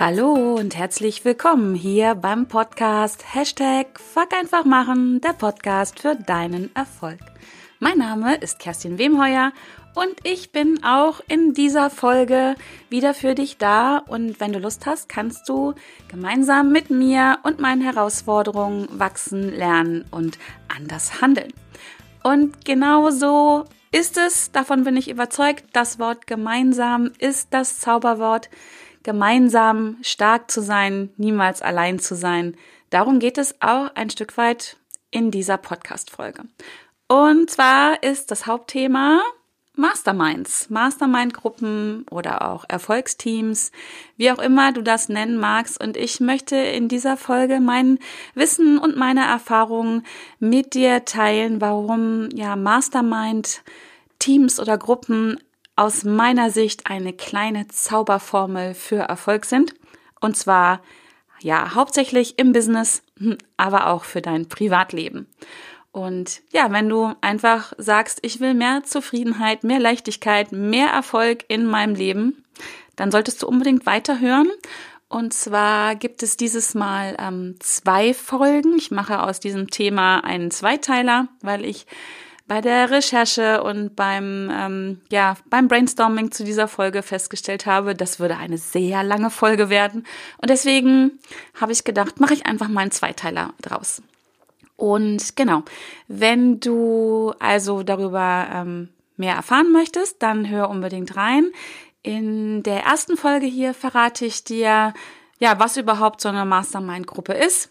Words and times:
Hallo 0.00 0.56
und 0.56 0.76
herzlich 0.76 1.24
willkommen 1.24 1.76
hier 1.76 2.16
beim 2.16 2.48
Podcast. 2.48 3.32
Hashtag 3.32 4.00
Fuck 4.00 4.34
einfach 4.34 4.64
machen, 4.64 5.20
der 5.20 5.32
Podcast 5.34 6.00
für 6.00 6.16
deinen 6.16 6.74
Erfolg. 6.74 7.20
Mein 7.78 7.98
Name 7.98 8.34
ist 8.34 8.58
Kerstin 8.58 8.98
Wemheuer 8.98 9.52
und 9.94 10.14
ich 10.24 10.50
bin 10.50 10.82
auch 10.82 11.20
in 11.28 11.54
dieser 11.54 11.90
Folge 11.90 12.56
wieder 12.90 13.14
für 13.14 13.36
dich 13.36 13.56
da. 13.56 13.98
Und 13.98 14.40
wenn 14.40 14.52
du 14.52 14.58
Lust 14.58 14.84
hast, 14.84 15.08
kannst 15.08 15.48
du 15.48 15.74
gemeinsam 16.08 16.72
mit 16.72 16.90
mir 16.90 17.38
und 17.44 17.60
meinen 17.60 17.80
Herausforderungen 17.80 18.88
wachsen, 18.98 19.54
lernen 19.54 20.04
und 20.10 20.38
anders 20.68 21.20
handeln. 21.20 21.52
Und 22.24 22.64
genau 22.64 23.10
so 23.10 23.64
ist 23.92 24.18
es, 24.18 24.50
davon 24.50 24.82
bin 24.82 24.96
ich 24.96 25.08
überzeugt, 25.08 25.66
das 25.72 26.00
Wort 26.00 26.26
gemeinsam 26.26 27.12
ist 27.18 27.54
das 27.54 27.78
Zauberwort, 27.78 28.50
gemeinsam 29.04 29.98
stark 30.02 30.50
zu 30.50 30.60
sein, 30.60 31.10
niemals 31.16 31.62
allein 31.62 32.00
zu 32.00 32.16
sein. 32.16 32.56
Darum 32.90 33.20
geht 33.20 33.38
es 33.38 33.54
auch 33.60 33.94
ein 33.94 34.10
Stück 34.10 34.36
weit 34.36 34.76
in 35.12 35.30
dieser 35.30 35.56
Podcast-Folge. 35.56 36.42
Und 37.06 37.50
zwar 37.50 38.02
ist 38.02 38.32
das 38.32 38.46
Hauptthema 38.46 39.22
Masterminds, 39.76 40.70
Mastermind-Gruppen 40.70 42.06
oder 42.10 42.48
auch 42.48 42.64
Erfolgsteams, 42.68 43.72
wie 44.16 44.30
auch 44.30 44.38
immer 44.38 44.72
du 44.72 44.82
das 44.82 45.08
nennen 45.08 45.36
magst. 45.36 45.82
Und 45.82 45.96
ich 45.96 46.20
möchte 46.20 46.56
in 46.56 46.88
dieser 46.88 47.16
Folge 47.16 47.60
mein 47.60 47.98
Wissen 48.34 48.78
und 48.78 48.96
meine 48.96 49.24
Erfahrungen 49.24 50.04
mit 50.38 50.74
dir 50.74 51.04
teilen, 51.04 51.60
warum 51.60 52.28
ja 52.32 52.54
Mastermind 52.54 53.62
Teams 54.20 54.60
oder 54.60 54.78
Gruppen 54.78 55.38
aus 55.76 56.04
meiner 56.04 56.50
Sicht 56.50 56.86
eine 56.86 57.12
kleine 57.12 57.68
Zauberformel 57.68 58.74
für 58.74 59.00
Erfolg 59.00 59.44
sind. 59.44 59.74
Und 60.20 60.36
zwar 60.36 60.80
ja 61.40 61.74
hauptsächlich 61.74 62.38
im 62.38 62.52
Business, 62.52 63.02
hm, 63.18 63.38
aber 63.56 63.88
auch 63.88 64.04
für 64.04 64.22
dein 64.22 64.48
Privatleben. 64.48 65.26
Und 65.92 66.42
ja, 66.52 66.72
wenn 66.72 66.88
du 66.88 67.14
einfach 67.20 67.72
sagst, 67.78 68.18
ich 68.22 68.40
will 68.40 68.54
mehr 68.54 68.82
Zufriedenheit, 68.82 69.62
mehr 69.62 69.78
Leichtigkeit, 69.78 70.50
mehr 70.50 70.88
Erfolg 70.88 71.44
in 71.48 71.66
meinem 71.66 71.94
Leben, 71.94 72.44
dann 72.96 73.12
solltest 73.12 73.42
du 73.42 73.46
unbedingt 73.46 73.86
weiterhören. 73.86 74.50
Und 75.08 75.32
zwar 75.32 75.94
gibt 75.94 76.24
es 76.24 76.36
dieses 76.36 76.74
Mal 76.74 77.14
ähm, 77.20 77.54
zwei 77.60 78.14
Folgen. 78.14 78.76
Ich 78.76 78.90
mache 78.90 79.22
aus 79.22 79.38
diesem 79.38 79.70
Thema 79.70 80.24
einen 80.24 80.50
Zweiteiler, 80.50 81.28
weil 81.42 81.64
ich 81.64 81.86
bei 82.46 82.60
der 82.60 82.90
Recherche 82.90 83.62
und 83.62 83.96
beim, 83.96 84.50
ähm, 84.52 85.00
ja, 85.10 85.36
beim 85.48 85.68
Brainstorming 85.68 86.30
zu 86.30 86.44
dieser 86.44 86.68
Folge 86.68 87.02
festgestellt 87.02 87.64
habe, 87.64 87.94
das 87.94 88.20
würde 88.20 88.36
eine 88.36 88.58
sehr 88.58 89.02
lange 89.02 89.30
Folge 89.30 89.70
werden. 89.70 90.06
Und 90.38 90.50
deswegen 90.50 91.18
habe 91.58 91.72
ich 91.72 91.84
gedacht, 91.84 92.20
mache 92.20 92.34
ich 92.34 92.46
einfach 92.46 92.68
mal 92.68 92.82
einen 92.82 92.90
Zweiteiler 92.90 93.54
draus. 93.62 94.02
Und 94.76 95.36
genau, 95.36 95.62
wenn 96.08 96.60
du 96.60 97.32
also 97.38 97.82
darüber 97.82 98.48
ähm, 98.52 98.90
mehr 99.16 99.36
erfahren 99.36 99.72
möchtest, 99.72 100.22
dann 100.22 100.48
hör 100.48 100.68
unbedingt 100.68 101.16
rein. 101.16 101.50
In 102.02 102.62
der 102.62 102.82
ersten 102.82 103.16
Folge 103.16 103.46
hier 103.46 103.72
verrate 103.72 104.26
ich 104.26 104.44
dir, 104.44 104.92
ja, 105.38 105.58
was 105.58 105.76
überhaupt 105.76 106.20
so 106.20 106.28
eine 106.28 106.44
Mastermind-Gruppe 106.44 107.32
ist, 107.32 107.70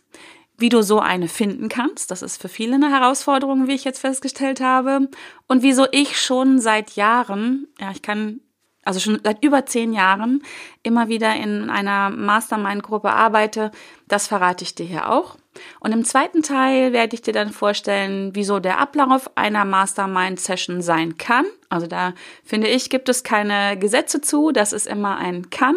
wie 0.58 0.70
du 0.70 0.82
so 0.84 1.00
eine 1.00 1.28
finden 1.28 1.70
kannst. 1.70 2.12
Das 2.12 2.22
ist 2.22 2.42
für 2.42 2.50
viele 2.50 2.76
eine 2.76 2.92
Herausforderung, 2.92 3.68
wie 3.68 3.74
ich 3.74 3.84
jetzt 3.84 4.00
festgestellt 4.00 4.62
habe. 4.62 5.10
Und 5.48 5.64
wieso 5.64 5.88
ich 5.92 6.20
schon 6.20 6.60
seit 6.60 6.92
Jahren, 6.96 7.68
ja, 7.80 7.92
ich 7.92 8.02
kann 8.02 8.40
also 8.86 9.00
schon 9.00 9.20
seit 9.24 9.44
über 9.44 9.66
zehn 9.66 9.94
Jahren 9.94 10.44
immer 10.84 11.08
wieder 11.08 11.36
in 11.36 11.70
einer 11.70 12.10
Mastermind-Gruppe 12.10 13.12
arbeite, 13.12 13.72
das 14.08 14.28
verrate 14.28 14.64
ich 14.64 14.76
dir 14.76 14.86
hier 14.86 15.10
auch. 15.10 15.38
Und 15.80 15.92
im 15.92 16.04
zweiten 16.04 16.42
Teil 16.42 16.94
werde 16.94 17.16
ich 17.16 17.22
dir 17.22 17.34
dann 17.34 17.52
vorstellen, 17.52 18.32
wieso 18.34 18.60
der 18.60 18.80
Ablauf 18.80 19.32
einer 19.36 19.66
Mastermind-Session 19.66 20.82
sein 20.82 21.18
kann. 21.18 21.46
Also 21.74 21.88
da 21.88 22.14
finde 22.44 22.68
ich, 22.68 22.90
gibt 22.92 23.10
es 23.10 23.24
keine 23.24 23.78
Gesetze 23.78 24.22
zu, 24.22 24.52
das 24.52 24.74
ist 24.74 24.86
immer 24.86 25.18
ein 25.18 25.50
kann. 25.50 25.76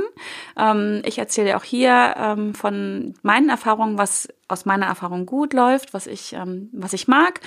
Ähm, 0.58 1.00
ich 1.04 1.18
erzähle 1.18 1.56
auch 1.56 1.64
hier 1.64 2.14
ähm, 2.18 2.54
von 2.54 3.14
meinen 3.22 3.48
Erfahrungen, 3.48 3.96
was 3.96 4.28
aus 4.48 4.64
meiner 4.64 4.86
Erfahrung 4.86 5.26
gut 5.26 5.52
läuft, 5.54 5.92
was 5.92 6.06
ich, 6.06 6.34
ähm, 6.34 6.68
was 6.72 6.92
ich 6.92 7.08
mag, 7.08 7.40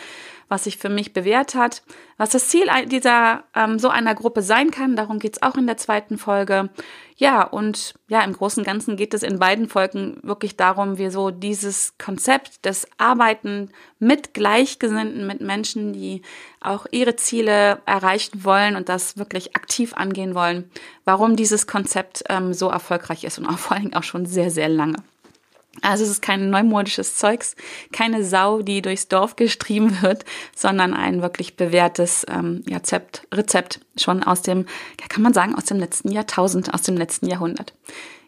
was 0.49 0.65
sich 0.65 0.77
für 0.77 0.89
mich 0.89 1.13
bewährt 1.13 1.55
hat, 1.55 1.83
was 2.17 2.31
das 2.31 2.49
Ziel 2.49 2.67
dieser 2.88 3.43
ähm, 3.55 3.79
so 3.79 3.89
einer 3.89 4.15
Gruppe 4.15 4.41
sein 4.41 4.71
kann. 4.71 4.95
Darum 4.95 5.19
geht's 5.19 5.41
auch 5.41 5.55
in 5.55 5.67
der 5.67 5.77
zweiten 5.77 6.17
Folge. 6.17 6.69
Ja, 7.15 7.43
und 7.43 7.93
ja, 8.07 8.21
im 8.21 8.33
Großen 8.33 8.61
und 8.61 8.65
Ganzen 8.65 8.97
geht 8.97 9.13
es 9.13 9.23
in 9.23 9.39
beiden 9.39 9.69
Folgen 9.69 10.19
wirklich 10.23 10.57
darum, 10.57 10.97
wie 10.97 11.09
so 11.09 11.31
dieses 11.31 11.97
Konzept 11.97 12.65
des 12.65 12.88
Arbeiten 12.97 13.71
mit 13.99 14.33
Gleichgesinnten, 14.33 15.27
mit 15.27 15.41
Menschen, 15.41 15.93
die 15.93 16.21
auch 16.59 16.85
ihre 16.91 17.15
Ziele 17.15 17.81
erreichen 17.85 18.38
wollen 18.44 18.75
und 18.75 18.89
das 18.89 19.17
wirklich 19.17 19.55
aktiv 19.55 19.94
angehen 19.94 20.35
wollen, 20.35 20.69
warum 21.05 21.35
dieses 21.35 21.67
Konzept 21.67 22.23
ähm, 22.29 22.53
so 22.53 22.69
erfolgreich 22.69 23.23
ist 23.23 23.39
und 23.39 23.45
auch 23.45 23.57
vor 23.59 23.73
allen 23.73 23.83
Dingen 23.83 23.95
auch 23.95 24.03
schon 24.03 24.25
sehr, 24.25 24.51
sehr 24.51 24.69
lange. 24.69 24.97
Also 25.81 26.03
es 26.03 26.09
ist 26.09 26.22
kein 26.22 26.50
neumodisches 26.50 27.16
Zeugs, 27.16 27.55
keine 27.94 28.23
Sau, 28.23 28.61
die 28.61 28.81
durchs 28.81 29.07
Dorf 29.07 29.35
gestrieben 29.35 30.01
wird, 30.01 30.25
sondern 30.55 30.94
ein 30.94 31.22
wirklich 31.22 31.55
bewährtes 31.55 32.25
ähm, 32.29 32.63
Rezept, 32.69 33.27
Rezept 33.33 33.79
schon 33.95 34.23
aus 34.23 34.41
dem, 34.41 34.66
kann 35.07 35.21
man 35.21 35.33
sagen, 35.33 35.56
aus 35.56 35.66
dem 35.66 35.79
letzten 35.79 36.11
Jahrtausend, 36.11 36.73
aus 36.73 36.81
dem 36.81 36.97
letzten 36.97 37.27
Jahrhundert. 37.27 37.73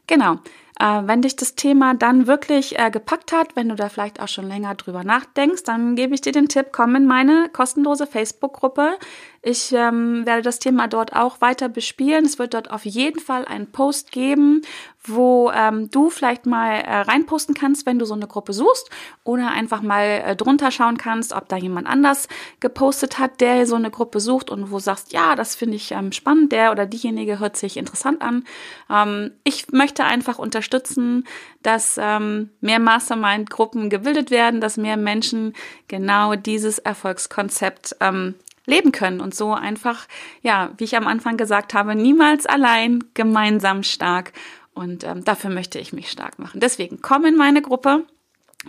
Genau. 0.07 0.37
Äh, 0.79 1.01
wenn 1.05 1.21
dich 1.21 1.35
das 1.35 1.55
Thema 1.55 1.93
dann 1.93 2.27
wirklich 2.27 2.79
äh, 2.79 2.89
gepackt 2.91 3.31
hat, 3.31 3.55
wenn 3.55 3.69
du 3.69 3.75
da 3.75 3.89
vielleicht 3.89 4.19
auch 4.19 4.27
schon 4.27 4.47
länger 4.47 4.75
drüber 4.75 5.03
nachdenkst, 5.03 5.63
dann 5.63 5.95
gebe 5.95 6.13
ich 6.13 6.21
dir 6.21 6.31
den 6.31 6.47
Tipp, 6.47 6.67
komm 6.71 6.95
in 6.95 7.05
meine 7.05 7.49
kostenlose 7.51 8.07
Facebook-Gruppe. 8.07 8.97
Ich 9.43 9.73
ähm, 9.73 10.23
werde 10.25 10.43
das 10.43 10.59
Thema 10.59 10.87
dort 10.87 11.15
auch 11.15 11.41
weiter 11.41 11.67
bespielen. 11.67 12.25
Es 12.25 12.37
wird 12.37 12.53
dort 12.53 12.69
auf 12.69 12.85
jeden 12.85 13.19
Fall 13.19 13.45
einen 13.45 13.71
Post 13.71 14.11
geben, 14.11 14.61
wo 15.03 15.51
ähm, 15.51 15.89
du 15.89 16.11
vielleicht 16.11 16.45
mal 16.45 16.73
äh, 16.73 16.97
reinposten 16.97 17.55
kannst, 17.55 17.87
wenn 17.87 17.97
du 17.97 18.05
so 18.05 18.13
eine 18.13 18.27
Gruppe 18.27 18.53
suchst 18.53 18.91
oder 19.23 19.49
einfach 19.49 19.81
mal 19.81 20.03
äh, 20.03 20.35
drunter 20.35 20.69
schauen 20.69 20.97
kannst, 20.97 21.33
ob 21.33 21.49
da 21.49 21.57
jemand 21.57 21.87
anders 21.87 22.27
gepostet 22.59 23.17
hat, 23.17 23.41
der 23.41 23.65
so 23.65 23.75
eine 23.75 23.89
Gruppe 23.89 24.19
sucht 24.19 24.51
und 24.51 24.69
wo 24.69 24.77
sagst, 24.77 25.11
ja, 25.11 25.35
das 25.35 25.55
finde 25.55 25.75
ich 25.77 25.91
ähm, 25.91 26.11
spannend, 26.11 26.51
der 26.51 26.71
oder 26.71 26.85
diejenige 26.85 27.39
hört 27.39 27.57
sich 27.57 27.77
interessant 27.77 28.21
an. 28.21 28.43
Ähm, 28.91 29.31
ich 29.43 29.71
möchte 29.71 30.03
einfach 30.03 30.37
unterstützen, 30.61 31.25
dass 31.63 31.97
ähm, 31.99 32.49
mehr 32.61 32.79
Mastermind-Gruppen 32.79 33.89
gebildet 33.89 34.29
werden, 34.29 34.61
dass 34.61 34.77
mehr 34.77 34.97
Menschen 34.97 35.53
genau 35.87 36.35
dieses 36.35 36.77
Erfolgskonzept 36.77 37.95
ähm, 37.99 38.35
leben 38.65 38.91
können 38.91 39.21
und 39.21 39.33
so 39.33 39.53
einfach, 39.53 40.07
ja, 40.43 40.71
wie 40.77 40.83
ich 40.83 40.95
am 40.95 41.07
Anfang 41.07 41.35
gesagt 41.35 41.73
habe, 41.73 41.95
niemals 41.95 42.45
allein, 42.45 43.03
gemeinsam 43.15 43.81
stark. 43.81 44.33
Und 44.73 45.03
ähm, 45.03 45.25
dafür 45.25 45.49
möchte 45.49 45.79
ich 45.79 45.93
mich 45.93 46.11
stark 46.11 46.37
machen. 46.37 46.59
Deswegen 46.59 47.01
komm 47.01 47.25
in 47.25 47.35
meine 47.35 47.61
Gruppe 47.61 48.05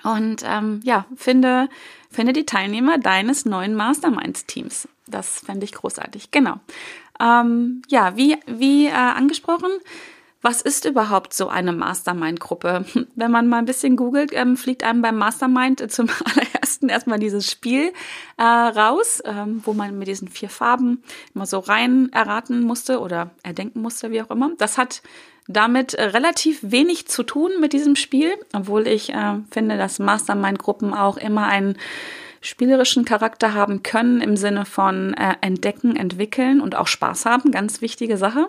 und 0.03 0.43
ähm, 0.45 0.81
ja, 0.83 1.05
finde, 1.15 1.69
finde 2.11 2.33
die 2.33 2.47
Teilnehmer 2.47 2.97
deines 2.99 3.45
neuen 3.45 3.75
Masterminds-Teams. 3.75 4.89
Das 5.07 5.41
fände 5.41 5.65
ich 5.65 5.73
großartig. 5.73 6.31
Genau. 6.31 6.57
Ähm, 7.21 7.83
ja, 7.89 8.17
wie, 8.17 8.39
wie 8.47 8.87
äh, 8.87 8.93
angesprochen, 8.93 9.71
was 10.43 10.61
ist 10.61 10.85
überhaupt 10.85 11.33
so 11.33 11.49
eine 11.49 11.73
Mastermind-Gruppe? 11.73 12.85
Wenn 13.15 13.31
man 13.31 13.49
mal 13.49 13.59
ein 13.59 13.65
bisschen 13.65 13.97
googelt, 13.97 14.33
ähm, 14.35 14.57
fliegt 14.57 14.83
einem 14.83 15.01
beim 15.01 15.17
Mastermind 15.17 15.91
zum 15.91 16.09
allerersten 16.25 16.89
erstmal 16.89 17.21
dieses 17.21 17.51
Spiel 17.51 17.93
äh, 18.37 18.43
raus, 18.43 19.23
ähm, 19.25 19.63
wo 19.65 19.73
man 19.73 19.97
mit 19.99 20.09
diesen 20.09 20.29
vier 20.29 20.51
Farben 20.51 21.03
immer 21.35 21.47
so 21.47 21.61
rein 21.61 22.11
erraten 22.13 22.63
musste 22.63 23.01
oder 23.01 23.31
erdenken 23.43 23.81
musste, 23.81 24.11
wie 24.11 24.21
auch 24.21 24.31
immer. 24.31 24.51
Das 24.59 24.79
hat 24.79 25.03
damit 25.47 25.95
äh, 25.95 26.03
relativ 26.05 26.59
wenig 26.63 27.07
zu 27.07 27.23
tun 27.23 27.53
mit 27.61 27.73
diesem 27.73 27.97
Spiel, 27.97 28.33
obwohl 28.53 28.87
ich 28.89 29.13
äh, 29.13 29.39
finde, 29.51 29.79
dass 29.79 30.01
Mastermind-Gruppen 30.01 30.93
auch 30.93 31.17
immer 31.17 31.47
einen 31.47 31.77
spielerischen 32.41 33.05
Charakter 33.05 33.55
haben 33.55 33.85
können 33.85 34.21
im 34.21 34.37
Sinne 34.37 34.65
von 34.65 35.15
äh, 35.15 35.35
entdecken, 35.41 35.95
entwickeln 35.95 36.61
und 36.61 36.75
auch 36.75 36.89
Spaß 36.89 37.27
haben. 37.27 37.53
Ganz 37.53 37.81
wichtige 37.81 38.17
Sache. 38.17 38.49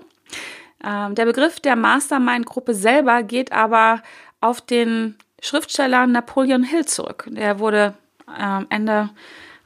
Ähm, 0.83 1.15
der 1.15 1.25
Begriff 1.25 1.59
der 1.59 1.75
Mastermind-Gruppe 1.75 2.73
selber 2.73 3.23
geht 3.23 3.51
aber 3.51 4.01
auf 4.41 4.61
den 4.61 5.15
Schriftsteller 5.41 6.07
Napoleon 6.07 6.63
Hill 6.63 6.85
zurück. 6.85 7.27
Der 7.29 7.59
wurde 7.59 7.93
ähm, 8.39 8.67
Ende, 8.69 9.09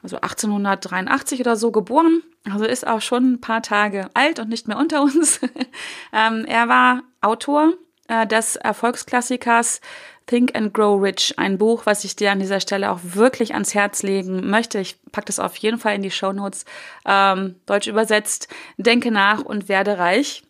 also 0.03 0.17
1883 0.17 1.39
oder 1.39 1.55
so 1.55 1.71
geboren, 1.71 2.21
also 2.51 2.65
ist 2.65 2.87
auch 2.87 3.01
schon 3.01 3.33
ein 3.33 3.41
paar 3.41 3.61
Tage 3.61 4.09
alt 4.13 4.39
und 4.39 4.49
nicht 4.49 4.67
mehr 4.67 4.77
unter 4.77 5.01
uns. 5.01 5.39
ähm, 6.13 6.45
er 6.45 6.67
war 6.67 7.03
Autor 7.21 7.73
äh, 8.07 8.25
des 8.25 8.55
Erfolgsklassikers 8.55 9.81
Think 10.27 10.55
and 10.55 10.73
Grow 10.73 11.01
Rich, 11.01 11.35
ein 11.37 11.57
Buch, 11.57 11.85
was 11.85 12.03
ich 12.03 12.15
dir 12.15 12.31
an 12.31 12.39
dieser 12.39 12.59
Stelle 12.59 12.91
auch 12.91 12.99
wirklich 13.01 13.53
ans 13.53 13.73
Herz 13.73 14.03
legen 14.03 14.49
möchte. 14.49 14.79
Ich 14.79 14.97
packe 15.11 15.27
das 15.27 15.39
auf 15.39 15.55
jeden 15.57 15.79
Fall 15.79 15.95
in 15.95 16.01
die 16.01 16.11
Show 16.11 16.33
Notes. 16.33 16.65
Ähm, 17.05 17.55
Deutsch 17.65 17.87
übersetzt, 17.87 18.49
denke 18.77 19.09
nach 19.09 19.41
und 19.43 19.69
werde 19.69 19.97
reich. 19.97 20.43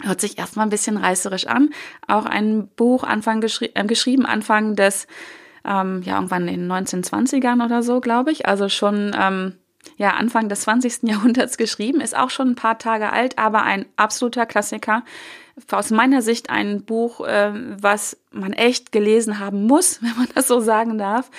Hört 0.00 0.20
sich 0.20 0.38
erstmal 0.38 0.66
ein 0.66 0.70
bisschen 0.70 0.96
reißerisch 0.96 1.46
an. 1.46 1.70
Auch 2.08 2.24
ein 2.24 2.68
Buch 2.68 3.04
Anfang 3.04 3.40
geschri 3.40 3.70
äh, 3.74 3.84
geschrieben, 3.84 4.24
Anfang 4.24 4.74
des, 4.74 5.06
ähm, 5.64 6.02
ja, 6.02 6.14
irgendwann 6.14 6.48
in 6.48 6.68
den 6.68 6.72
1920ern 6.72 7.64
oder 7.64 7.82
so, 7.82 8.00
glaube 8.00 8.32
ich. 8.32 8.46
Also 8.46 8.68
schon, 8.68 9.14
ähm, 9.18 9.58
ja, 9.96 10.10
Anfang 10.10 10.48
des 10.48 10.62
20. 10.62 11.02
Jahrhunderts 11.02 11.56
geschrieben, 11.56 12.00
ist 12.00 12.16
auch 12.16 12.30
schon 12.30 12.50
ein 12.50 12.56
paar 12.56 12.78
Tage 12.78 13.12
alt, 13.12 13.38
aber 13.38 13.62
ein 13.62 13.86
absoluter 13.96 14.46
Klassiker 14.46 15.02
aus 15.70 15.90
meiner 15.90 16.22
Sicht 16.22 16.50
ein 16.50 16.84
Buch, 16.84 17.20
äh, 17.26 17.52
was 17.80 18.16
man 18.30 18.52
echt 18.52 18.92
gelesen 18.92 19.38
haben 19.38 19.66
muss, 19.66 20.02
wenn 20.02 20.16
man 20.16 20.28
das 20.34 20.48
so 20.48 20.60
sagen 20.60 20.98
darf. 20.98 21.30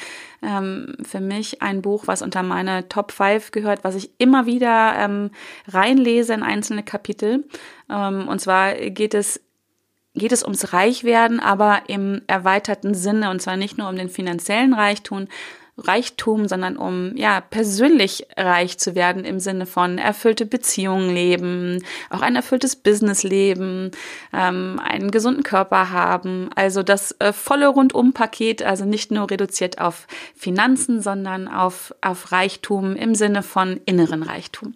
Ähm, 0.42 0.96
für 1.04 1.20
mich 1.20 1.62
ein 1.62 1.82
Buch, 1.82 2.04
was 2.08 2.22
unter 2.22 2.44
meine 2.44 2.90
Top 2.90 3.12
5 3.12 3.52
gehört, 3.52 3.84
was 3.84 3.96
ich 3.96 4.12
immer 4.18 4.46
wieder 4.46 4.96
ähm, 4.98 5.32
reinlese 5.68 6.34
in 6.34 6.44
einzelne 6.44 6.84
Kapitel. 6.84 7.46
Ähm, 7.90 8.28
und 8.28 8.40
zwar 8.40 8.74
geht 8.74 9.14
es 9.14 9.42
geht 10.16 10.32
es 10.32 10.44
ums 10.44 10.74
Reichwerden, 10.74 11.40
aber 11.40 11.82
im 11.88 12.22
erweiterten 12.28 12.94
Sinne 12.94 13.32
und 13.32 13.42
zwar 13.42 13.58
nicht 13.58 13.80
nur 13.80 13.90
um 13.90 13.96
den 13.96 14.10
finanziellen 14.10 14.76
Reichtum, 14.76 15.28
Reichtum, 15.78 16.48
sondern 16.48 16.78
um 16.78 17.16
ja 17.16 17.42
persönlich 17.42 18.28
reich 18.38 18.78
zu 18.78 18.94
werden 18.94 19.26
im 19.26 19.40
Sinne 19.40 19.66
von 19.66 19.98
erfüllte 19.98 20.46
Beziehungen 20.46 21.14
leben, 21.14 21.84
auch 22.10 22.22
ein 22.22 22.36
erfülltes 22.36 22.76
Business 22.76 23.24
leben, 23.24 23.92
ähm, 24.34 24.80
einen 24.84 25.10
gesunden 25.10 25.44
Körper 25.44 25.90
haben, 25.90 26.50
also 26.56 26.84
das 26.84 27.16
äh, 27.20 27.34
volle 27.34 27.68
Rundum-Paket, 27.68 28.62
also 28.62 28.86
nicht 28.86 29.12
nur 29.12 29.32
reduziert 29.32 29.80
auf 29.80 30.08
Finanzen, 30.36 31.02
sondern 31.02 31.48
auf 31.48 31.94
auf 32.02 32.32
Reichtum 32.32 32.96
im 32.96 33.16
Sinne 33.16 33.42
von 33.42 33.82
inneren 33.86 34.24
Reichtum. 34.24 34.76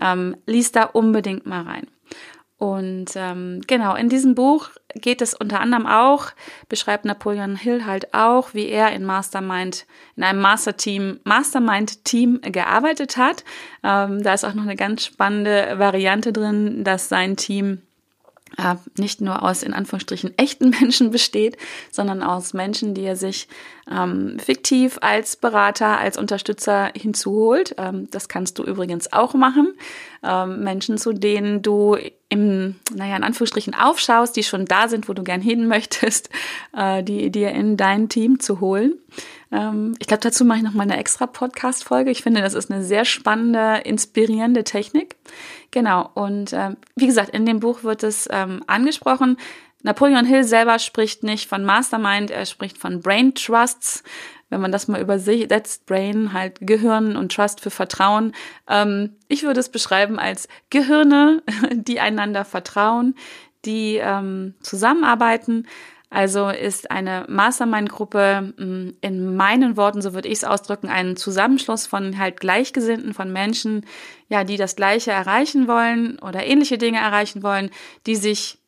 Ähm, 0.00 0.36
lies 0.46 0.72
da 0.72 0.84
unbedingt 0.84 1.46
mal 1.46 1.62
rein. 1.62 1.86
Und 2.60 3.12
ähm, 3.14 3.62
genau, 3.66 3.94
in 3.94 4.10
diesem 4.10 4.34
Buch 4.34 4.68
geht 4.94 5.22
es 5.22 5.32
unter 5.32 5.60
anderem 5.60 5.86
auch, 5.86 6.26
beschreibt 6.68 7.06
Napoleon 7.06 7.56
Hill 7.56 7.86
halt 7.86 8.12
auch, 8.12 8.52
wie 8.52 8.68
er 8.68 8.92
in 8.92 9.02
Mastermind, 9.02 9.86
in 10.14 10.24
einem 10.24 10.42
Masterteam, 10.42 11.20
Mastermind-Team 11.24 12.42
gearbeitet 12.42 13.16
hat. 13.16 13.44
Ähm, 13.82 14.22
da 14.22 14.34
ist 14.34 14.44
auch 14.44 14.52
noch 14.52 14.64
eine 14.64 14.76
ganz 14.76 15.06
spannende 15.06 15.78
Variante 15.78 16.34
drin, 16.34 16.84
dass 16.84 17.08
sein 17.08 17.38
Team 17.38 17.80
äh, 18.58 18.74
nicht 18.96 19.20
nur 19.20 19.42
aus 19.42 19.62
in 19.62 19.72
Anführungsstrichen 19.72 20.36
echten 20.38 20.70
Menschen 20.80 21.10
besteht, 21.10 21.56
sondern 21.90 22.22
aus 22.22 22.52
Menschen, 22.52 22.94
die 22.94 23.04
er 23.04 23.16
sich 23.16 23.48
ähm, 23.90 24.38
fiktiv 24.38 24.98
als 25.00 25.36
Berater, 25.36 25.98
als 25.98 26.18
Unterstützer 26.18 26.90
hinzuholt. 26.94 27.74
Ähm, 27.78 28.08
das 28.10 28.28
kannst 28.28 28.58
du 28.58 28.64
übrigens 28.64 29.12
auch 29.12 29.34
machen. 29.34 29.74
Ähm, 30.22 30.62
Menschen, 30.62 30.98
zu 30.98 31.12
denen 31.12 31.62
du 31.62 31.96
im, 32.28 32.76
naja, 32.94 33.16
in 33.16 33.24
Anführungsstrichen 33.24 33.74
aufschaust, 33.74 34.36
die 34.36 34.44
schon 34.44 34.64
da 34.64 34.88
sind, 34.88 35.08
wo 35.08 35.12
du 35.12 35.24
gern 35.24 35.40
hin 35.40 35.66
möchtest, 35.66 36.30
äh, 36.76 37.02
die 37.02 37.30
dir 37.30 37.50
in 37.50 37.76
dein 37.76 38.08
Team 38.08 38.40
zu 38.40 38.60
holen. 38.60 38.94
Ähm, 39.52 39.94
ich 39.98 40.06
glaube, 40.06 40.22
dazu 40.22 40.44
mache 40.44 40.58
ich 40.58 40.64
noch 40.64 40.74
mal 40.74 40.84
eine 40.84 40.98
extra 40.98 41.26
Podcast-Folge. 41.26 42.10
Ich 42.10 42.22
finde, 42.22 42.40
das 42.40 42.54
ist 42.54 42.70
eine 42.70 42.84
sehr 42.84 43.04
spannende, 43.04 43.82
inspirierende 43.84 44.64
Technik. 44.64 45.16
Genau. 45.70 46.10
Und 46.14 46.52
äh, 46.52 46.76
wie 46.96 47.06
gesagt, 47.06 47.30
in 47.30 47.46
dem 47.46 47.60
Buch 47.60 47.82
wird 47.82 48.02
es 48.02 48.28
ähm, 48.30 48.62
angesprochen. 48.66 49.36
Napoleon 49.82 50.26
Hill 50.26 50.44
selber 50.44 50.78
spricht 50.78 51.22
nicht 51.22 51.48
von 51.48 51.64
Mastermind, 51.64 52.30
er 52.30 52.44
spricht 52.44 52.76
von 52.76 53.00
Brain 53.00 53.34
Trusts. 53.34 54.02
Wenn 54.50 54.60
man 54.60 54.72
das 54.72 54.88
mal 54.88 55.00
übersetzt, 55.00 55.86
Brain 55.86 56.32
halt 56.32 56.58
Gehirn 56.60 57.16
und 57.16 57.32
Trust 57.32 57.60
für 57.60 57.70
Vertrauen. 57.70 58.32
Ähm, 58.68 59.16
ich 59.28 59.44
würde 59.44 59.60
es 59.60 59.68
beschreiben 59.68 60.18
als 60.18 60.48
Gehirne, 60.70 61.42
die 61.72 62.00
einander 62.00 62.44
vertrauen, 62.44 63.14
die 63.64 63.96
ähm, 63.96 64.54
zusammenarbeiten, 64.60 65.66
also 66.10 66.48
ist 66.48 66.90
eine 66.90 67.24
Mastermind-Gruppe 67.28 68.52
mm, 68.56 68.88
in 69.00 69.36
meinen 69.36 69.76
Worten, 69.76 70.02
so 70.02 70.12
würde 70.12 70.28
ich 70.28 70.38
es 70.38 70.44
ausdrücken, 70.44 70.88
ein 70.88 71.16
Zusammenschluss 71.16 71.86
von 71.86 72.18
halt 72.18 72.40
Gleichgesinnten, 72.40 73.14
von 73.14 73.32
Menschen, 73.32 73.86
ja, 74.28 74.42
die 74.42 74.56
das 74.56 74.74
Gleiche 74.74 75.12
erreichen 75.12 75.68
wollen 75.68 76.18
oder 76.18 76.44
ähnliche 76.44 76.78
Dinge 76.78 76.98
erreichen 76.98 77.44
wollen, 77.44 77.70
die 78.06 78.16
sich, 78.16 78.58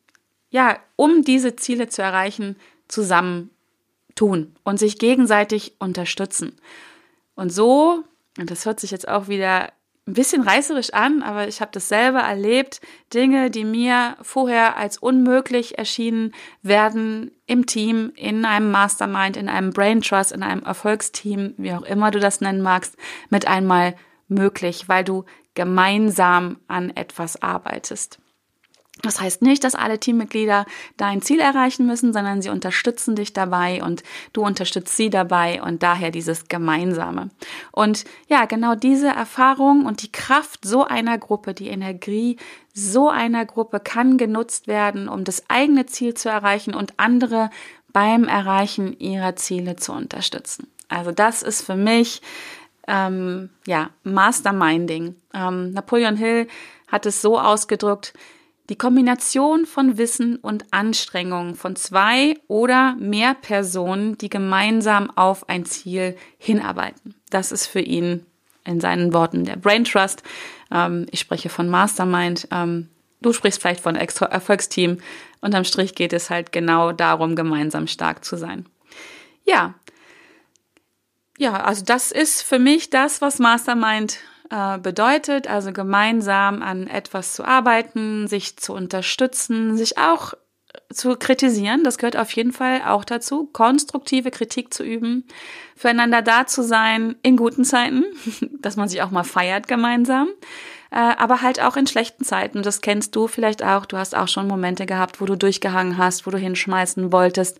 ja, 0.51 0.79
um 0.95 1.23
diese 1.23 1.57
Ziele 1.57 1.89
zu 1.89 2.01
erreichen, 2.01 2.55
zusammentun 2.87 4.55
und 4.63 4.79
sich 4.79 4.97
gegenseitig 4.97 5.75
unterstützen. 5.79 6.55
Und 7.35 7.51
so, 7.51 8.05
und 8.39 8.51
das 8.51 8.65
hört 8.65 8.79
sich 8.79 8.91
jetzt 8.91 9.09
auch 9.09 9.27
wieder 9.27 9.73
ein 10.05 10.13
bisschen 10.13 10.41
reißerisch 10.41 10.93
an, 10.93 11.23
aber 11.23 11.47
ich 11.47 11.61
habe 11.61 11.71
das 11.71 11.87
selber 11.87 12.19
erlebt. 12.19 12.81
Dinge, 13.13 13.49
die 13.49 13.63
mir 13.63 14.17
vorher 14.21 14.75
als 14.75 14.97
unmöglich 14.97 15.77
erschienen, 15.77 16.33
werden 16.61 17.31
im 17.45 17.65
Team, 17.65 18.11
in 18.15 18.43
einem 18.43 18.69
Mastermind, 18.71 19.37
in 19.37 19.47
einem 19.47 19.71
Brain 19.71 20.01
Trust, 20.01 20.33
in 20.33 20.43
einem 20.43 20.63
Erfolgsteam, 20.63 21.53
wie 21.57 21.71
auch 21.71 21.83
immer 21.83 22.11
du 22.11 22.19
das 22.19 22.41
nennen 22.41 22.61
magst, 22.61 22.97
mit 23.29 23.47
einmal 23.47 23.95
möglich, 24.27 24.89
weil 24.89 25.03
du 25.05 25.23
gemeinsam 25.53 26.57
an 26.67 26.89
etwas 26.89 27.41
arbeitest. 27.41 28.19
Das 29.03 29.19
heißt 29.19 29.41
nicht, 29.41 29.65
dass 29.65 29.75
alle 29.75 29.99
Teammitglieder 29.99 30.65
dein 30.95 31.21
Ziel 31.21 31.41
erreichen 31.41 31.85
müssen, 31.85 32.13
sondern 32.13 32.41
sie 32.41 32.49
unterstützen 32.49 33.17
dich 33.17 33.33
dabei 33.33 33.83
und 33.83 34.01
du 34.31 34.45
unterstützt 34.45 34.95
sie 34.95 35.09
dabei 35.09 35.61
und 35.61 35.83
daher 35.83 36.09
dieses 36.09 36.47
Gemeinsame. 36.47 37.29
Und 37.73 38.05
ja, 38.29 38.45
genau 38.45 38.75
diese 38.75 39.09
Erfahrung 39.09 39.85
und 39.85 40.03
die 40.03 40.11
Kraft 40.11 40.63
so 40.63 40.85
einer 40.85 41.17
Gruppe, 41.17 41.53
die 41.53 41.67
Energie 41.67 42.37
so 42.73 43.09
einer 43.09 43.45
Gruppe 43.45 43.81
kann 43.81 44.17
genutzt 44.17 44.67
werden, 44.67 45.09
um 45.09 45.25
das 45.25 45.43
eigene 45.49 45.85
Ziel 45.85 46.13
zu 46.13 46.29
erreichen 46.29 46.73
und 46.73 46.93
andere 46.95 47.49
beim 47.91 48.23
Erreichen 48.23 48.97
ihrer 48.99 49.35
Ziele 49.35 49.75
zu 49.75 49.91
unterstützen. 49.91 50.67
Also 50.87 51.11
das 51.11 51.43
ist 51.43 51.61
für 51.61 51.75
mich 51.75 52.21
ähm, 52.87 53.49
ja 53.67 53.89
Masterminding. 54.03 55.15
Ähm, 55.33 55.71
Napoleon 55.71 56.15
Hill 56.15 56.47
hat 56.87 57.05
es 57.05 57.21
so 57.21 57.37
ausgedrückt, 57.37 58.13
die 58.69 58.77
Kombination 58.77 59.65
von 59.65 59.97
Wissen 59.97 60.37
und 60.37 60.65
Anstrengung 60.71 61.55
von 61.55 61.75
zwei 61.75 62.35
oder 62.47 62.95
mehr 62.95 63.33
Personen, 63.33 64.17
die 64.17 64.29
gemeinsam 64.29 65.11
auf 65.11 65.49
ein 65.49 65.65
Ziel 65.65 66.15
hinarbeiten. 66.37 67.15
Das 67.29 67.51
ist 67.51 67.67
für 67.67 67.81
ihn 67.81 68.25
in 68.63 68.79
seinen 68.79 69.13
Worten 69.13 69.43
der 69.43 69.57
Brain 69.57 69.83
Trust. 69.83 70.23
Ähm, 70.71 71.07
ich 71.11 71.19
spreche 71.19 71.49
von 71.49 71.67
Mastermind. 71.67 72.47
Ähm, 72.51 72.89
du 73.21 73.33
sprichst 73.33 73.61
vielleicht 73.61 73.81
von 73.81 73.97
Erfolgsteam. 73.97 74.99
Unterm 75.41 75.65
Strich 75.65 75.93
geht 75.95 76.13
es 76.13 76.29
halt 76.29 76.53
genau 76.53 76.93
darum, 76.93 77.35
gemeinsam 77.35 77.87
stark 77.87 78.23
zu 78.23 78.37
sein. 78.37 78.65
Ja. 79.45 79.73
Ja, 81.37 81.63
also 81.63 81.83
das 81.83 82.11
ist 82.11 82.43
für 82.43 82.59
mich 82.59 82.89
das, 82.89 83.19
was 83.19 83.39
Mastermind 83.39 84.19
äh, 84.53 84.77
bedeutet, 84.77 85.47
also 85.47 85.73
gemeinsam 85.73 86.61
an 86.61 86.85
etwas 86.85 87.33
zu 87.33 87.43
arbeiten, 87.43 88.27
sich 88.27 88.55
zu 88.57 88.73
unterstützen, 88.73 89.75
sich 89.75 89.97
auch 89.97 90.35
zu 90.91 91.15
kritisieren, 91.15 91.83
das 91.83 91.97
gehört 91.97 92.17
auf 92.17 92.31
jeden 92.33 92.51
Fall 92.51 92.83
auch 92.85 93.03
dazu, 93.03 93.47
konstruktive 93.51 94.29
Kritik 94.29 94.71
zu 94.71 94.83
üben, 94.83 95.25
füreinander 95.75 96.21
da 96.21 96.45
zu 96.45 96.61
sein 96.61 97.15
in 97.23 97.35
guten 97.35 97.65
Zeiten, 97.65 98.05
dass 98.61 98.75
man 98.75 98.87
sich 98.87 99.01
auch 99.01 99.09
mal 99.09 99.23
feiert 99.23 99.67
gemeinsam, 99.67 100.27
äh, 100.91 100.97
aber 100.97 101.41
halt 101.41 101.59
auch 101.59 101.75
in 101.75 101.87
schlechten 101.87 102.23
Zeiten. 102.23 102.61
Das 102.61 102.81
kennst 102.81 103.15
du 103.15 103.27
vielleicht 103.27 103.63
auch. 103.63 103.87
Du 103.87 103.97
hast 103.97 104.15
auch 104.15 104.27
schon 104.27 104.47
Momente 104.47 104.85
gehabt, 104.85 105.19
wo 105.19 105.25
du 105.25 105.35
durchgehangen 105.35 105.97
hast, 105.97 106.27
wo 106.27 106.31
du 106.31 106.37
hinschmeißen 106.37 107.11
wolltest, 107.11 107.57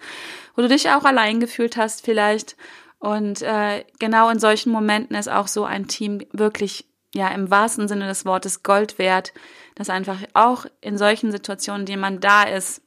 wo 0.55 0.61
du 0.61 0.67
dich 0.67 0.91
auch 0.91 1.05
allein 1.05 1.39
gefühlt 1.39 1.75
hast 1.75 2.05
vielleicht 2.05 2.55
und 3.03 3.41
äh, 3.41 3.83
genau 3.99 4.29
in 4.29 4.39
solchen 4.39 4.71
Momenten 4.71 5.17
ist 5.17 5.29
auch 5.29 5.49
so 5.49 5.65
ein 5.65 5.89
Team 5.89 6.21
wirklich, 6.31 6.85
ja, 7.13 7.27
im 7.27 7.51
wahrsten 7.51 7.89
Sinne 7.89 8.07
des 8.07 8.25
Wortes 8.25 8.63
Gold 8.63 8.97
wert, 8.97 9.33
dass 9.75 9.89
einfach 9.89 10.19
auch 10.33 10.67
in 10.79 10.97
solchen 10.97 11.29
Situationen 11.29 11.85
jemand 11.85 12.23
da 12.23 12.43
ist, 12.43 12.81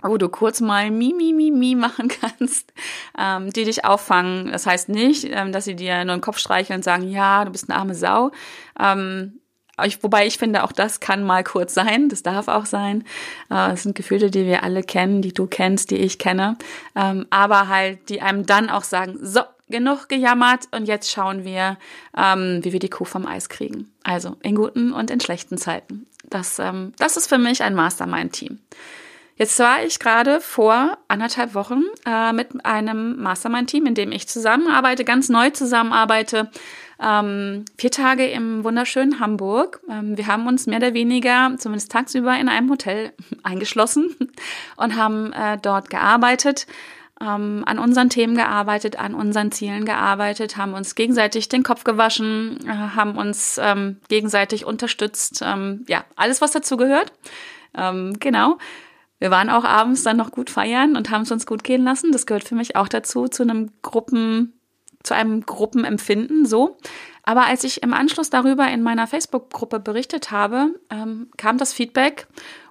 wo 0.00 0.16
du 0.16 0.30
kurz 0.30 0.62
mal 0.62 0.90
mi, 0.90 1.12
mi, 1.12 1.34
mi, 1.34 1.50
mi 1.50 1.74
machen 1.74 2.08
kannst, 2.20 2.72
ähm, 3.18 3.50
die 3.50 3.64
dich 3.64 3.84
auffangen. 3.84 4.50
Das 4.50 4.64
heißt 4.64 4.88
nicht, 4.88 5.24
ähm, 5.24 5.52
dass 5.52 5.66
sie 5.66 5.76
dir 5.76 6.02
nur 6.06 6.16
den 6.16 6.22
Kopf 6.22 6.38
streicheln 6.38 6.78
und 6.78 6.82
sagen, 6.82 7.10
ja, 7.10 7.44
du 7.44 7.52
bist 7.52 7.68
eine 7.68 7.78
arme 7.78 7.94
Sau. 7.94 8.30
Ähm, 8.80 9.41
ich, 9.84 10.02
wobei 10.02 10.26
ich 10.26 10.38
finde, 10.38 10.64
auch 10.64 10.72
das 10.72 11.00
kann 11.00 11.24
mal 11.24 11.44
kurz 11.44 11.74
sein, 11.74 12.08
das 12.08 12.22
darf 12.22 12.48
auch 12.48 12.66
sein. 12.66 13.04
Äh, 13.50 13.72
es 13.72 13.84
sind 13.84 13.94
Gefühle, 13.94 14.30
die 14.30 14.46
wir 14.46 14.62
alle 14.62 14.82
kennen, 14.82 15.22
die 15.22 15.32
du 15.32 15.46
kennst, 15.46 15.90
die 15.90 15.96
ich 15.96 16.18
kenne. 16.18 16.56
Ähm, 16.94 17.26
aber 17.30 17.68
halt, 17.68 18.08
die 18.08 18.20
einem 18.20 18.46
dann 18.46 18.68
auch 18.68 18.84
sagen, 18.84 19.18
so, 19.20 19.40
genug 19.72 20.08
gejammert 20.08 20.68
und 20.70 20.86
jetzt 20.86 21.10
schauen 21.10 21.44
wir, 21.44 21.78
ähm, 22.16 22.60
wie 22.62 22.72
wir 22.72 22.78
die 22.78 22.90
Kuh 22.90 23.04
vom 23.04 23.26
Eis 23.26 23.48
kriegen. 23.48 23.90
Also 24.04 24.36
in 24.42 24.54
guten 24.54 24.92
und 24.92 25.10
in 25.10 25.18
schlechten 25.18 25.58
Zeiten. 25.58 26.06
Das, 26.28 26.60
ähm, 26.60 26.92
das 26.98 27.16
ist 27.16 27.26
für 27.26 27.38
mich 27.38 27.62
ein 27.62 27.74
Mastermind-Team. 27.74 28.60
Jetzt 29.36 29.58
war 29.58 29.82
ich 29.84 29.98
gerade 29.98 30.40
vor 30.40 30.98
anderthalb 31.08 31.54
Wochen 31.54 31.82
äh, 32.06 32.32
mit 32.32 32.64
einem 32.64 33.20
Mastermind-Team, 33.20 33.86
in 33.86 33.94
dem 33.94 34.12
ich 34.12 34.28
zusammenarbeite, 34.28 35.04
ganz 35.04 35.30
neu 35.30 35.50
zusammenarbeite, 35.50 36.50
ähm, 37.02 37.64
vier 37.76 37.90
Tage 37.90 38.26
im 38.30 38.64
wunderschönen 38.64 39.18
Hamburg. 39.18 39.80
Ähm, 39.90 40.16
wir 40.16 40.26
haben 40.26 40.46
uns 40.46 40.66
mehr 40.66 40.78
oder 40.78 40.94
weniger, 40.94 41.52
zumindest 41.58 41.90
tagsüber, 41.90 42.38
in 42.38 42.48
einem 42.48 42.70
Hotel 42.70 43.12
eingeschlossen 43.42 44.14
und 44.76 44.96
haben 44.96 45.32
äh, 45.32 45.58
dort 45.60 45.90
gearbeitet, 45.90 46.66
ähm, 47.20 47.62
an 47.66 47.78
unseren 47.78 48.08
Themen 48.08 48.34
gearbeitet, 48.34 48.98
an 48.98 49.14
unseren 49.14 49.52
Zielen 49.52 49.84
gearbeitet, 49.84 50.56
haben 50.56 50.74
uns 50.74 50.94
gegenseitig 50.94 51.48
den 51.48 51.62
Kopf 51.62 51.84
gewaschen, 51.84 52.58
äh, 52.66 52.70
haben 52.70 53.16
uns 53.16 53.58
ähm, 53.62 53.98
gegenseitig 54.08 54.64
unterstützt. 54.64 55.42
Ähm, 55.44 55.84
ja, 55.88 56.04
alles, 56.16 56.40
was 56.40 56.52
dazu 56.52 56.76
gehört. 56.76 57.12
Ähm, 57.74 58.16
genau. 58.18 58.58
Wir 59.18 59.30
waren 59.30 59.50
auch 59.50 59.64
abends 59.64 60.02
dann 60.02 60.16
noch 60.16 60.32
gut 60.32 60.50
feiern 60.50 60.96
und 60.96 61.10
haben 61.10 61.22
es 61.22 61.30
uns 61.30 61.46
gut 61.46 61.62
gehen 61.62 61.84
lassen. 61.84 62.10
Das 62.10 62.26
gehört 62.26 62.42
für 62.42 62.56
mich 62.56 62.74
auch 62.74 62.88
dazu, 62.88 63.28
zu 63.28 63.44
einem 63.44 63.70
Gruppen, 63.80 64.52
zu 65.02 65.14
einem 65.14 65.44
Gruppenempfinden, 65.44 66.46
so. 66.46 66.76
Aber 67.24 67.46
als 67.46 67.64
ich 67.64 67.82
im 67.82 67.94
Anschluss 67.94 68.30
darüber 68.30 68.68
in 68.68 68.82
meiner 68.82 69.06
Facebook-Gruppe 69.06 69.78
berichtet 69.80 70.30
habe, 70.30 70.74
ähm, 70.90 71.30
kam 71.36 71.58
das 71.58 71.72
Feedback, 71.72 72.26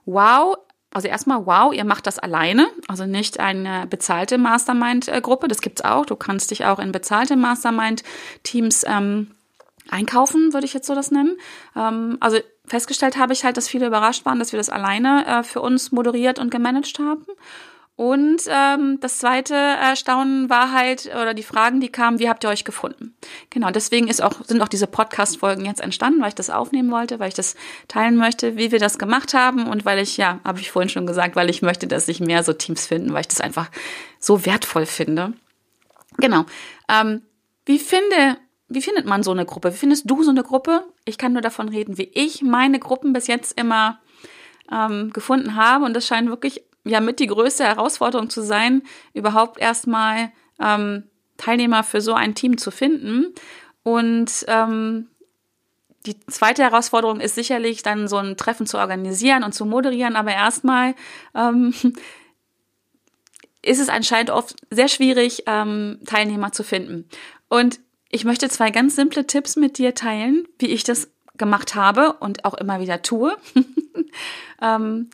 wow, 0.05 0.57
also 0.93 1.07
erstmal, 1.07 1.45
wow, 1.45 1.73
ihr 1.73 1.85
macht 1.85 2.05
das 2.05 2.19
alleine, 2.19 2.67
also 2.87 3.05
nicht 3.05 3.39
eine 3.39 3.87
bezahlte 3.87 4.37
Mastermind-Gruppe, 4.37 5.47
das 5.47 5.61
gibt's 5.61 5.83
auch. 5.83 6.05
Du 6.05 6.17
kannst 6.17 6.51
dich 6.51 6.65
auch 6.65 6.79
in 6.79 6.91
bezahlte 6.91 7.37
Mastermind-Teams 7.37 8.83
ähm, 8.87 9.31
einkaufen, 9.89 10.53
würde 10.53 10.65
ich 10.65 10.73
jetzt 10.73 10.87
so 10.87 10.95
das 10.95 11.11
nennen. 11.11 11.37
Ähm, 11.77 12.17
also 12.19 12.39
festgestellt 12.65 13.17
habe 13.17 13.31
ich 13.31 13.45
halt, 13.45 13.55
dass 13.55 13.69
viele 13.69 13.87
überrascht 13.87 14.25
waren, 14.25 14.39
dass 14.39 14.51
wir 14.51 14.57
das 14.57 14.69
alleine 14.69 15.25
äh, 15.25 15.43
für 15.43 15.61
uns 15.61 15.93
moderiert 15.93 16.39
und 16.39 16.51
gemanagt 16.51 16.99
haben. 16.99 17.25
Und 18.01 18.41
ähm, 18.47 18.99
das 18.99 19.19
zweite 19.19 19.53
Erstaunen 19.53 20.49
war 20.49 20.71
halt, 20.71 21.05
oder 21.05 21.35
die 21.35 21.43
Fragen, 21.43 21.81
die 21.81 21.89
kamen, 21.89 22.17
wie 22.17 22.29
habt 22.29 22.43
ihr 22.43 22.49
euch 22.49 22.63
gefunden? 22.63 23.13
Genau, 23.51 23.69
deswegen 23.69 24.07
ist 24.07 24.23
auch, 24.23 24.43
sind 24.43 24.59
auch 24.63 24.69
diese 24.69 24.87
Podcast-Folgen 24.87 25.65
jetzt 25.65 25.81
entstanden, 25.81 26.19
weil 26.19 26.29
ich 26.29 26.33
das 26.33 26.49
aufnehmen 26.49 26.89
wollte, 26.89 27.19
weil 27.19 27.27
ich 27.27 27.35
das 27.35 27.53
teilen 27.87 28.15
möchte, 28.15 28.57
wie 28.57 28.71
wir 28.71 28.79
das 28.79 28.97
gemacht 28.97 29.35
haben 29.35 29.67
und 29.67 29.85
weil 29.85 29.99
ich, 29.99 30.17
ja, 30.17 30.39
habe 30.43 30.59
ich 30.59 30.71
vorhin 30.71 30.89
schon 30.89 31.05
gesagt, 31.05 31.35
weil 31.35 31.47
ich 31.51 31.61
möchte, 31.61 31.85
dass 31.85 32.07
sich 32.07 32.19
mehr 32.19 32.43
so 32.43 32.53
Teams 32.53 32.87
finden, 32.87 33.13
weil 33.13 33.21
ich 33.21 33.27
das 33.27 33.39
einfach 33.39 33.69
so 34.17 34.47
wertvoll 34.47 34.87
finde. 34.87 35.33
Genau. 36.17 36.45
Ähm, 36.89 37.21
wie 37.67 37.77
finde, 37.77 38.39
wie 38.67 38.81
findet 38.81 39.05
man 39.05 39.21
so 39.21 39.29
eine 39.29 39.45
Gruppe? 39.45 39.75
Wie 39.75 39.77
findest 39.77 40.09
du 40.09 40.23
so 40.23 40.31
eine 40.31 40.41
Gruppe? 40.41 40.85
Ich 41.05 41.19
kann 41.19 41.33
nur 41.33 41.43
davon 41.43 41.69
reden, 41.69 41.99
wie 41.99 42.09
ich 42.15 42.41
meine 42.41 42.79
Gruppen 42.79 43.13
bis 43.13 43.27
jetzt 43.27 43.59
immer 43.59 43.99
ähm, 44.71 45.13
gefunden 45.13 45.55
habe 45.55 45.85
und 45.85 45.93
das 45.93 46.07
scheint 46.07 46.29
wirklich 46.29 46.63
ja 46.85 46.99
mit 46.99 47.19
die 47.19 47.27
größte 47.27 47.63
Herausforderung 47.63 48.29
zu 48.29 48.41
sein, 48.41 48.83
überhaupt 49.13 49.59
erstmal 49.59 50.31
ähm, 50.59 51.03
Teilnehmer 51.37 51.83
für 51.83 52.01
so 52.01 52.13
ein 52.13 52.35
Team 52.35 52.57
zu 52.57 52.71
finden. 52.71 53.33
Und 53.83 54.45
ähm, 54.47 55.07
die 56.05 56.19
zweite 56.27 56.63
Herausforderung 56.63 57.19
ist 57.19 57.35
sicherlich 57.35 57.83
dann 57.83 58.07
so 58.07 58.17
ein 58.17 58.37
Treffen 58.37 58.65
zu 58.65 58.77
organisieren 58.77 59.43
und 59.43 59.53
zu 59.53 59.65
moderieren, 59.65 60.15
aber 60.15 60.31
erstmal 60.31 60.95
ähm, 61.35 61.73
ist 63.61 63.79
es 63.79 63.89
anscheinend 63.89 64.31
oft 64.31 64.55
sehr 64.71 64.87
schwierig, 64.87 65.43
ähm, 65.45 65.99
Teilnehmer 66.05 66.51
zu 66.51 66.63
finden. 66.63 67.07
Und 67.47 67.79
ich 68.09 68.25
möchte 68.25 68.49
zwei 68.49 68.71
ganz 68.71 68.95
simple 68.95 69.27
Tipps 69.27 69.55
mit 69.55 69.77
dir 69.77 69.93
teilen, 69.93 70.47
wie 70.59 70.67
ich 70.67 70.83
das 70.83 71.11
gemacht 71.37 71.75
habe 71.75 72.13
und 72.13 72.45
auch 72.45 72.55
immer 72.55 72.79
wieder 72.79 73.01
tue. 73.01 73.35
ähm, 74.61 75.09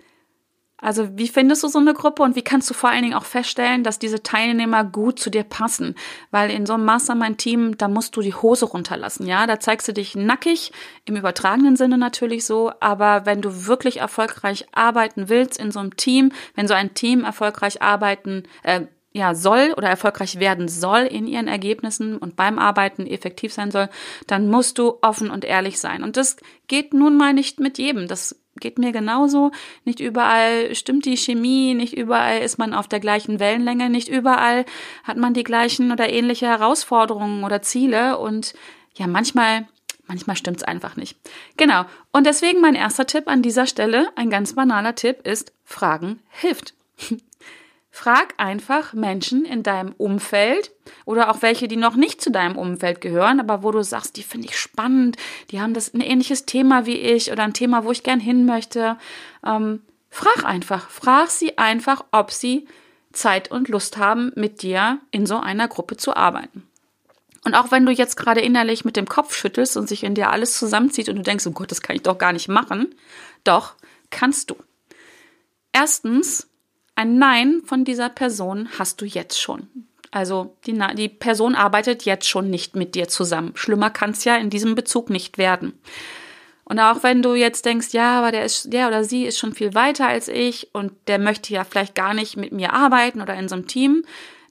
also 0.87 1.17
wie 1.17 1.27
findest 1.27 1.63
du 1.63 1.67
so 1.67 1.79
eine 1.79 1.93
Gruppe 1.93 2.23
und 2.23 2.37
wie 2.37 2.43
kannst 2.43 2.69
du 2.69 2.73
vor 2.73 2.89
allen 2.89 3.01
Dingen 3.01 3.13
auch 3.13 3.25
feststellen, 3.25 3.83
dass 3.83 3.99
diese 3.99 4.23
Teilnehmer 4.23 4.85
gut 4.85 5.19
zu 5.19 5.29
dir 5.29 5.43
passen? 5.43 5.95
Weil 6.31 6.49
in 6.49 6.65
so 6.65 6.75
einem 6.75 6.85
Mastermind-Team, 6.85 7.77
da 7.77 7.89
musst 7.89 8.15
du 8.15 8.21
die 8.21 8.33
Hose 8.33 8.63
runterlassen, 8.63 9.27
ja? 9.27 9.47
Da 9.47 9.59
zeigst 9.59 9.89
du 9.89 9.91
dich 9.91 10.15
nackig, 10.15 10.71
im 11.03 11.17
übertragenen 11.17 11.75
Sinne 11.75 11.97
natürlich 11.97 12.45
so, 12.45 12.71
aber 12.79 13.25
wenn 13.25 13.41
du 13.41 13.65
wirklich 13.65 13.97
erfolgreich 13.97 14.65
arbeiten 14.71 15.27
willst 15.27 15.59
in 15.59 15.71
so 15.71 15.79
einem 15.79 15.97
Team, 15.97 16.31
wenn 16.55 16.69
so 16.69 16.73
ein 16.73 16.93
Team 16.93 17.25
erfolgreich 17.25 17.81
arbeiten, 17.81 18.43
äh, 18.63 18.85
ja, 19.11 19.35
soll 19.35 19.73
oder 19.75 19.89
erfolgreich 19.89 20.39
werden 20.39 20.69
soll 20.69 21.01
in 21.01 21.27
ihren 21.27 21.49
Ergebnissen 21.49 22.17
und 22.17 22.37
beim 22.37 22.59
Arbeiten 22.59 23.05
effektiv 23.05 23.51
sein 23.51 23.71
soll, 23.71 23.89
dann 24.25 24.49
musst 24.49 24.77
du 24.77 24.99
offen 25.01 25.31
und 25.31 25.43
ehrlich 25.43 25.79
sein. 25.79 26.03
Und 26.03 26.15
das 26.15 26.37
geht 26.67 26.93
nun 26.93 27.17
mal 27.17 27.33
nicht 27.33 27.59
mit 27.59 27.77
jedem. 27.77 28.07
Das 28.07 28.39
geht 28.57 28.79
mir 28.79 28.91
genauso. 28.91 29.51
Nicht 29.85 29.99
überall 29.99 30.73
stimmt 30.75 31.05
die 31.05 31.17
Chemie, 31.17 31.73
nicht 31.73 31.93
überall 31.93 32.39
ist 32.39 32.57
man 32.57 32.73
auf 32.73 32.87
der 32.87 32.99
gleichen 32.99 33.39
Wellenlänge, 33.39 33.89
nicht 33.89 34.07
überall 34.07 34.65
hat 35.03 35.17
man 35.17 35.33
die 35.33 35.43
gleichen 35.43 35.91
oder 35.91 36.09
ähnliche 36.09 36.47
Herausforderungen 36.47 37.43
oder 37.43 37.61
Ziele 37.61 38.17
und 38.17 38.53
ja, 38.95 39.07
manchmal 39.07 39.67
manchmal 40.07 40.35
stimmt's 40.37 40.63
einfach 40.63 40.95
nicht. 40.95 41.17
Genau. 41.57 41.85
Und 42.11 42.25
deswegen 42.25 42.61
mein 42.61 42.75
erster 42.75 43.05
Tipp 43.05 43.27
an 43.27 43.41
dieser 43.41 43.67
Stelle, 43.67 44.09
ein 44.15 44.29
ganz 44.29 44.53
banaler 44.53 44.95
Tipp 44.95 45.27
ist, 45.27 45.51
Fragen 45.65 46.19
hilft. 46.29 46.73
Frag 47.97 48.35
einfach 48.37 48.93
Menschen 48.93 49.43
in 49.43 49.63
deinem 49.63 49.91
Umfeld 49.93 50.71
oder 51.05 51.31
auch 51.31 51.41
welche, 51.41 51.67
die 51.67 51.77
noch 51.77 51.95
nicht 51.95 52.21
zu 52.21 52.29
deinem 52.29 52.55
Umfeld 52.55 53.01
gehören, 53.01 53.39
aber 53.39 53.63
wo 53.63 53.71
du 53.71 53.83
sagst, 53.83 54.17
die 54.17 54.23
finde 54.23 54.47
ich 54.47 54.55
spannend, 54.55 55.17
die 55.49 55.59
haben 55.59 55.73
das 55.73 55.95
ein 55.95 56.01
ähnliches 56.01 56.45
Thema 56.45 56.85
wie 56.85 56.97
ich 56.97 57.31
oder 57.31 57.41
ein 57.41 57.55
Thema, 57.55 57.85
wo 57.85 57.91
ich 57.91 58.03
gern 58.03 58.19
hin 58.19 58.45
möchte. 58.45 58.97
Ähm, 59.43 59.81
frag 60.11 60.45
einfach, 60.45 60.91
frag 60.91 61.31
sie 61.31 61.57
einfach, 61.57 62.05
ob 62.11 62.29
sie 62.29 62.67
Zeit 63.13 63.49
und 63.49 63.67
Lust 63.67 63.97
haben, 63.97 64.31
mit 64.35 64.61
dir 64.61 64.99
in 65.09 65.25
so 65.25 65.39
einer 65.39 65.67
Gruppe 65.67 65.97
zu 65.97 66.15
arbeiten. 66.15 66.67
Und 67.45 67.55
auch 67.55 67.71
wenn 67.71 67.83
du 67.83 67.91
jetzt 67.91 68.15
gerade 68.15 68.41
innerlich 68.41 68.85
mit 68.85 68.95
dem 68.95 69.07
Kopf 69.07 69.33
schüttelst 69.35 69.75
und 69.75 69.89
sich 69.89 70.03
in 70.03 70.13
dir 70.13 70.29
alles 70.29 70.55
zusammenzieht 70.55 71.09
und 71.09 71.15
du 71.15 71.23
denkst, 71.23 71.47
oh 71.47 71.51
Gott, 71.51 71.71
das 71.71 71.81
kann 71.81 71.95
ich 71.95 72.03
doch 72.03 72.19
gar 72.19 72.31
nicht 72.31 72.47
machen, 72.47 72.93
doch 73.43 73.73
kannst 74.11 74.51
du. 74.51 74.55
Erstens, 75.73 76.47
ein 76.97 77.19
Nein 77.19 77.61
von 77.63 77.85
dieser 77.85 78.09
Person 78.09 78.69
hast 78.77 79.01
du 79.01 79.05
jetzt 79.05 79.39
schon. 79.39 79.67
Also 80.09 80.55
die, 80.65 80.77
die 80.95 81.09
Person 81.09 81.53
arbeitet 81.53 82.03
jetzt 82.05 82.27
schon 82.27 82.49
nicht 82.49 82.75
mit 82.75 82.95
dir 82.95 83.07
zusammen. 83.07 83.51
Schlimmer 83.55 83.91
kann 83.91 84.11
es 84.11 84.23
ja 84.23 84.35
in 84.35 84.49
diesem 84.49 84.73
Bezug 84.73 85.09
nicht 85.09 85.37
werden. 85.37 85.79
Und 86.63 86.79
auch 86.79 87.03
wenn 87.03 87.21
du 87.21 87.35
jetzt 87.35 87.65
denkst, 87.65 87.89
ja, 87.91 88.17
aber 88.17 88.31
der 88.31 88.43
ist, 88.45 88.73
der 88.73 88.87
oder 88.87 89.03
sie 89.03 89.25
ist 89.25 89.37
schon 89.37 89.53
viel 89.53 89.75
weiter 89.75 90.07
als 90.07 90.27
ich 90.27 90.73
und 90.73 90.91
der 91.07 91.19
möchte 91.19 91.53
ja 91.53 91.63
vielleicht 91.63 91.93
gar 91.93 92.13
nicht 92.13 92.35
mit 92.35 92.51
mir 92.51 92.73
arbeiten 92.73 93.21
oder 93.21 93.35
in 93.35 93.47
so 93.47 93.55
einem 93.55 93.67
Team, 93.67 94.03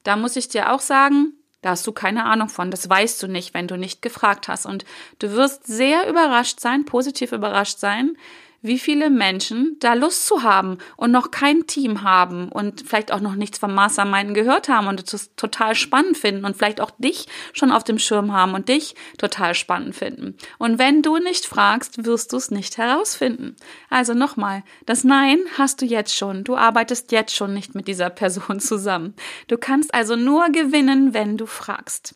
da 0.05 0.17
muss 0.17 0.37
ich 0.37 0.49
dir 0.49 0.73
auch 0.73 0.81
sagen, 0.81 1.33
da 1.62 1.71
hast 1.71 1.87
du 1.87 1.91
keine 1.91 2.25
Ahnung 2.26 2.49
von. 2.49 2.71
Das 2.71 2.88
weißt 2.88 3.21
du 3.25 3.26
nicht, 3.26 3.53
wenn 3.53 3.67
du 3.67 3.76
nicht 3.76 4.03
gefragt 4.03 4.47
hast. 4.47 4.67
Und 4.67 4.85
du 5.19 5.33
wirst 5.33 5.67
sehr 5.67 6.09
überrascht 6.09 6.61
sein, 6.61 6.85
positiv 6.85 7.33
überrascht 7.33 7.81
sein, 7.81 8.17
wie 8.66 8.78
viele 8.78 9.11
Menschen 9.11 9.76
da 9.80 9.94
Lust 9.94 10.26
zu 10.26 10.42
haben 10.42 10.78
und 10.96 11.11
noch 11.11 11.30
kein 11.30 11.66
Team 11.66 12.02
haben 12.02 12.49
und 12.50 12.82
vielleicht 12.87 13.12
auch 13.12 13.20
noch 13.20 13.35
nichts 13.35 13.58
vom 13.58 13.75
Mastermind 13.75 14.35
gehört 14.35 14.68
haben 14.68 14.87
und 14.87 15.12
es 15.12 15.35
total 15.37 15.75
spannend 15.75 16.16
finden 16.16 16.44
und 16.44 16.56
vielleicht 16.56 16.80
auch 16.80 16.90
dich 16.99 17.26
schon 17.52 17.70
auf 17.70 17.85
dem 17.85 17.99
Schirm 17.99 18.32
haben 18.32 18.54
und 18.54 18.68
dich 18.68 18.94
total 19.18 19.54
spannend 19.54 19.94
finden. 19.94 20.37
Und 20.58 20.78
wenn 20.78 21.02
du 21.02 21.18
nicht 21.18 21.46
fragst, 21.46 22.04
wirst 22.04 22.32
du 22.32 22.37
es 22.37 22.50
nicht 22.50 22.78
herausfinden. 22.78 23.56
Also 23.90 24.14
nochmal, 24.14 24.62
das 24.85 25.04
Nein 25.04 25.38
hast 25.58 25.82
du 25.82 25.87
jetzt 25.87 26.14
schon. 26.14 26.44
Du 26.44 26.56
arbeitest 26.56 27.12
jetzt 27.12 27.35
schon 27.35 27.54
nicht 27.54 27.75
mit 27.75 27.88
dieser 27.88 28.11
Person 28.11 28.61
zusammen. 28.61 29.14
Du 29.49 29.58
kannst 29.58 29.94
also 29.94 30.16
nur 30.16 30.49
gewinnen, 30.50 31.14
wenn 31.14 31.37
du 31.37 31.46
fragst. 31.46 32.14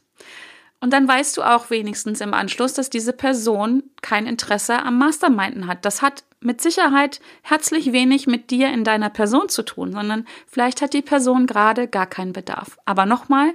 Und 0.80 0.92
dann 0.94 1.06
weißt 1.06 1.36
du 1.36 1.42
auch 1.42 1.68
wenigstens 1.68 2.20
im 2.20 2.32
Anschluss, 2.32 2.72
dass 2.72 2.88
diese 2.88 3.12
Person 3.12 3.82
kein 4.00 4.26
Interesse 4.26 4.82
am 4.82 4.98
Masterminden 4.98 5.66
hat. 5.66 5.84
Das 5.84 6.00
hat 6.00 6.24
mit 6.40 6.60
Sicherheit 6.60 7.20
herzlich 7.42 7.92
wenig 7.92 8.26
mit 8.26 8.50
dir 8.50 8.72
in 8.72 8.84
deiner 8.84 9.10
Person 9.10 9.48
zu 9.48 9.62
tun, 9.62 9.92
sondern 9.92 10.26
vielleicht 10.46 10.82
hat 10.82 10.94
die 10.94 11.02
Person 11.02 11.46
gerade 11.46 11.86
gar 11.86 12.06
keinen 12.06 12.32
Bedarf. 12.32 12.78
Aber 12.86 13.06
nochmal, 13.06 13.52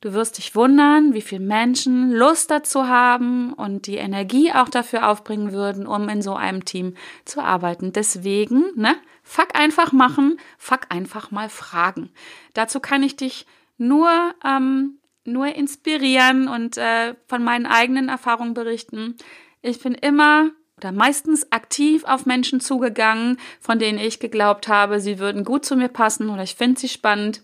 du 0.00 0.14
wirst 0.14 0.38
dich 0.38 0.54
wundern, 0.54 1.12
wie 1.12 1.20
viele 1.20 1.44
Menschen 1.44 2.10
Lust 2.10 2.50
dazu 2.50 2.88
haben 2.88 3.52
und 3.52 3.86
die 3.86 3.96
Energie 3.96 4.52
auch 4.52 4.68
dafür 4.68 5.08
aufbringen 5.08 5.52
würden, 5.52 5.86
um 5.86 6.08
in 6.08 6.22
so 6.22 6.34
einem 6.34 6.64
Team 6.64 6.94
zu 7.24 7.42
arbeiten. 7.42 7.92
Deswegen, 7.92 8.64
ne, 8.76 8.96
fuck 9.22 9.54
einfach 9.54 9.92
machen, 9.92 10.38
fuck 10.56 10.86
einfach 10.88 11.30
mal 11.30 11.50
fragen. 11.50 12.10
Dazu 12.54 12.80
kann 12.80 13.02
ich 13.02 13.16
dich 13.16 13.46
nur 13.76 14.10
ähm, 14.44 15.00
nur 15.24 15.54
inspirieren 15.54 16.48
und 16.48 16.76
äh, 16.76 17.14
von 17.26 17.42
meinen 17.42 17.66
eigenen 17.66 18.08
Erfahrungen 18.08 18.54
berichten. 18.54 19.16
Ich 19.62 19.80
bin 19.80 19.94
immer 19.94 20.50
oder 20.80 20.92
meistens 20.92 21.52
aktiv 21.52 22.04
auf 22.04 22.26
Menschen 22.26 22.60
zugegangen, 22.60 23.38
von 23.60 23.78
denen 23.78 23.98
ich 23.98 24.18
geglaubt 24.18 24.66
habe, 24.66 25.00
sie 25.00 25.18
würden 25.18 25.44
gut 25.44 25.64
zu 25.64 25.76
mir 25.76 25.88
passen 25.88 26.30
oder 26.30 26.42
ich 26.42 26.54
finde 26.54 26.80
sie 26.80 26.88
spannend 26.88 27.42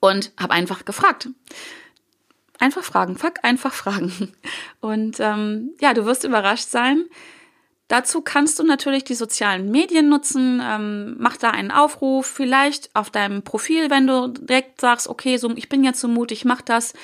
und 0.00 0.32
habe 0.38 0.54
einfach 0.54 0.84
gefragt. 0.84 1.28
Einfach 2.60 2.84
fragen, 2.84 3.18
fuck, 3.18 3.42
einfach 3.42 3.72
fragen. 3.72 4.32
Und 4.80 5.18
ähm, 5.18 5.72
ja, 5.80 5.92
du 5.92 6.06
wirst 6.06 6.22
überrascht 6.22 6.68
sein, 6.68 7.06
Dazu 7.88 8.22
kannst 8.22 8.58
du 8.58 8.64
natürlich 8.64 9.04
die 9.04 9.14
sozialen 9.14 9.70
Medien 9.70 10.08
nutzen. 10.08 10.62
Ähm, 10.64 11.16
mach 11.18 11.36
da 11.36 11.50
einen 11.50 11.70
Aufruf, 11.70 12.26
vielleicht 12.26 12.88
auf 12.94 13.10
deinem 13.10 13.42
Profil, 13.42 13.90
wenn 13.90 14.06
du 14.06 14.28
direkt 14.28 14.80
sagst, 14.80 15.06
okay, 15.06 15.36
so 15.36 15.50
ich 15.54 15.68
bin 15.68 15.84
jetzt 15.84 16.00
so 16.00 16.08
mutig, 16.08 16.46
mach 16.46 16.62
das. 16.62 16.94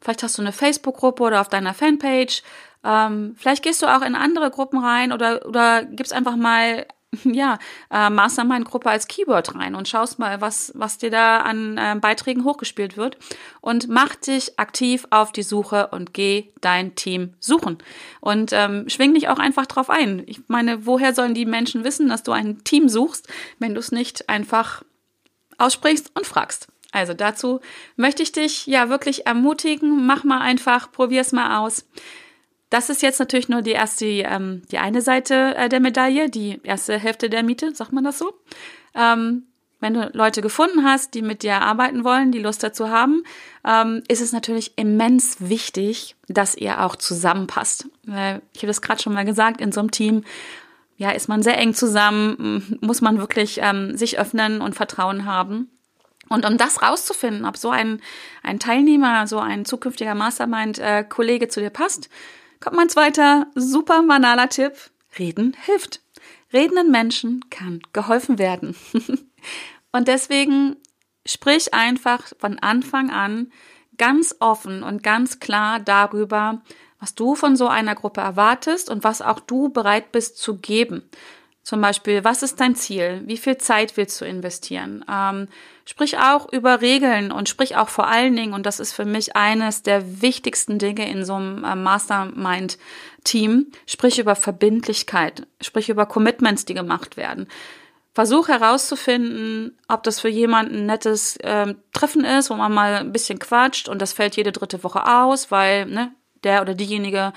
Vielleicht 0.00 0.22
hast 0.22 0.38
du 0.38 0.42
eine 0.42 0.52
Facebook-Gruppe 0.52 1.22
oder 1.22 1.40
auf 1.40 1.48
deiner 1.48 1.74
Fanpage. 1.74 2.42
Ähm, 2.84 3.34
vielleicht 3.38 3.62
gehst 3.62 3.82
du 3.82 3.86
auch 3.86 4.02
in 4.02 4.14
andere 4.14 4.50
Gruppen 4.50 4.78
rein 4.78 5.12
oder, 5.12 5.46
oder 5.46 5.84
gibst 5.84 6.12
einfach 6.12 6.36
mal 6.36 6.86
ja, 7.24 7.58
äh, 7.90 8.10
Mastermind-Gruppe 8.10 8.90
als 8.90 9.08
Keyword 9.08 9.54
rein 9.54 9.74
und 9.74 9.88
schaust 9.88 10.18
mal, 10.18 10.40
was, 10.40 10.72
was 10.74 10.98
dir 10.98 11.10
da 11.10 11.38
an 11.38 11.78
äh, 11.78 11.96
Beiträgen 12.00 12.44
hochgespielt 12.44 12.96
wird 12.96 13.16
und 13.60 13.88
mach 13.88 14.14
dich 14.16 14.58
aktiv 14.58 15.06
auf 15.10 15.32
die 15.32 15.42
Suche 15.42 15.88
und 15.88 16.14
geh 16.14 16.52
dein 16.60 16.94
Team 16.94 17.34
suchen. 17.40 17.78
Und 18.20 18.52
ähm, 18.52 18.88
schwing 18.88 19.14
dich 19.14 19.28
auch 19.28 19.38
einfach 19.38 19.66
drauf 19.66 19.90
ein. 19.90 20.22
Ich 20.26 20.40
meine, 20.48 20.86
woher 20.86 21.14
sollen 21.14 21.34
die 21.34 21.46
Menschen 21.46 21.84
wissen, 21.84 22.08
dass 22.08 22.22
du 22.22 22.32
ein 22.32 22.64
Team 22.64 22.88
suchst, 22.88 23.28
wenn 23.58 23.74
du 23.74 23.80
es 23.80 23.92
nicht 23.92 24.28
einfach 24.28 24.82
aussprichst 25.58 26.10
und 26.14 26.26
fragst? 26.26 26.68
Also 26.92 27.14
dazu 27.14 27.60
möchte 27.96 28.22
ich 28.22 28.32
dich 28.32 28.66
ja 28.66 28.88
wirklich 28.88 29.26
ermutigen, 29.26 30.06
mach 30.06 30.24
mal 30.24 30.40
einfach, 30.40 30.90
probier's 30.92 31.32
mal 31.32 31.58
aus. 31.58 31.86
Das 32.70 32.90
ist 32.90 33.02
jetzt 33.02 33.20
natürlich 33.20 33.48
nur 33.48 33.62
die 33.62 33.72
erste, 33.72 34.06
ähm, 34.06 34.62
die 34.70 34.78
eine 34.78 35.00
Seite 35.00 35.54
äh, 35.56 35.68
der 35.68 35.80
Medaille, 35.80 36.28
die 36.28 36.60
erste 36.64 36.98
Hälfte 36.98 37.30
der 37.30 37.42
Miete, 37.42 37.74
sagt 37.74 37.92
man 37.92 38.04
das 38.04 38.18
so. 38.18 38.32
Ähm, 38.94 39.44
wenn 39.78 39.94
du 39.94 40.10
Leute 40.14 40.40
gefunden 40.40 40.84
hast, 40.84 41.14
die 41.14 41.22
mit 41.22 41.42
dir 41.42 41.60
arbeiten 41.60 42.02
wollen, 42.02 42.32
die 42.32 42.38
Lust 42.38 42.62
dazu 42.62 42.88
haben, 42.88 43.22
ähm, 43.64 44.02
ist 44.08 44.22
es 44.22 44.32
natürlich 44.32 44.72
immens 44.76 45.36
wichtig, 45.38 46.16
dass 46.28 46.56
ihr 46.56 46.82
auch 46.82 46.96
zusammenpasst. 46.96 47.88
Weil 48.04 48.42
ich 48.54 48.62
habe 48.62 48.68
das 48.68 48.80
gerade 48.80 49.02
schon 49.02 49.12
mal 49.12 49.24
gesagt, 49.24 49.60
in 49.60 49.72
so 49.72 49.80
einem 49.80 49.90
Team, 49.90 50.24
ja, 50.96 51.10
ist 51.10 51.28
man 51.28 51.42
sehr 51.42 51.58
eng 51.58 51.74
zusammen, 51.74 52.78
muss 52.80 53.02
man 53.02 53.18
wirklich 53.18 53.60
ähm, 53.62 53.96
sich 53.96 54.18
öffnen 54.18 54.62
und 54.62 54.74
Vertrauen 54.74 55.26
haben. 55.26 55.70
Und 56.28 56.44
um 56.44 56.58
das 56.58 56.82
rauszufinden, 56.82 57.44
ob 57.44 57.56
so 57.56 57.70
ein, 57.70 58.00
ein 58.42 58.58
Teilnehmer, 58.58 59.26
so 59.26 59.38
ein 59.38 59.64
zukünftiger 59.64 60.14
Mastermind-Kollege 60.14 61.46
äh, 61.46 61.48
zu 61.48 61.60
dir 61.60 61.70
passt, 61.70 62.08
kommt 62.60 62.76
mein 62.76 62.88
zweiter 62.88 63.46
super 63.54 64.02
banaler 64.02 64.48
Tipp. 64.48 64.72
Reden 65.18 65.56
hilft. 65.64 66.00
Redenden 66.52 66.90
Menschen 66.90 67.44
kann 67.50 67.80
geholfen 67.92 68.38
werden. 68.38 68.76
und 69.92 70.08
deswegen 70.08 70.76
sprich 71.24 71.74
einfach 71.74 72.22
von 72.38 72.58
Anfang 72.58 73.10
an 73.10 73.52
ganz 73.98 74.36
offen 74.40 74.82
und 74.82 75.02
ganz 75.02 75.40
klar 75.40 75.80
darüber, 75.80 76.60
was 77.00 77.14
du 77.14 77.34
von 77.34 77.56
so 77.56 77.68
einer 77.68 77.94
Gruppe 77.94 78.20
erwartest 78.20 78.90
und 78.90 79.04
was 79.04 79.22
auch 79.22 79.40
du 79.40 79.68
bereit 79.68 80.12
bist 80.12 80.38
zu 80.38 80.56
geben. 80.56 81.08
Zum 81.66 81.80
Beispiel, 81.80 82.22
was 82.22 82.44
ist 82.44 82.60
dein 82.60 82.76
Ziel? 82.76 83.22
Wie 83.24 83.36
viel 83.36 83.58
Zeit 83.58 83.96
willst 83.96 84.20
du 84.20 84.24
investieren? 84.24 85.04
Ähm, 85.12 85.48
sprich 85.84 86.16
auch 86.16 86.52
über 86.52 86.80
Regeln 86.80 87.32
und 87.32 87.48
sprich 87.48 87.74
auch 87.74 87.88
vor 87.88 88.06
allen 88.06 88.36
Dingen, 88.36 88.54
und 88.54 88.66
das 88.66 88.78
ist 88.78 88.92
für 88.92 89.04
mich 89.04 89.34
eines 89.34 89.82
der 89.82 90.22
wichtigsten 90.22 90.78
Dinge 90.78 91.10
in 91.10 91.24
so 91.24 91.34
einem 91.34 91.64
äh, 91.64 91.74
Mastermind-Team, 91.74 93.72
sprich 93.84 94.20
über 94.20 94.36
Verbindlichkeit, 94.36 95.48
sprich 95.60 95.88
über 95.88 96.06
Commitments, 96.06 96.66
die 96.66 96.74
gemacht 96.74 97.16
werden. 97.16 97.48
Versuch 98.14 98.46
herauszufinden, 98.46 99.76
ob 99.88 100.04
das 100.04 100.20
für 100.20 100.28
jemanden 100.28 100.76
ein 100.76 100.86
nettes 100.86 101.36
äh, 101.38 101.74
Treffen 101.92 102.24
ist, 102.24 102.48
wo 102.48 102.54
man 102.54 102.72
mal 102.72 102.94
ein 102.94 103.10
bisschen 103.10 103.40
quatscht 103.40 103.88
und 103.88 104.00
das 104.00 104.12
fällt 104.12 104.36
jede 104.36 104.52
dritte 104.52 104.84
Woche 104.84 105.04
aus, 105.04 105.50
weil 105.50 105.86
ne, 105.86 106.12
der 106.46 106.62
oder 106.62 106.74
diejenige 106.74 107.32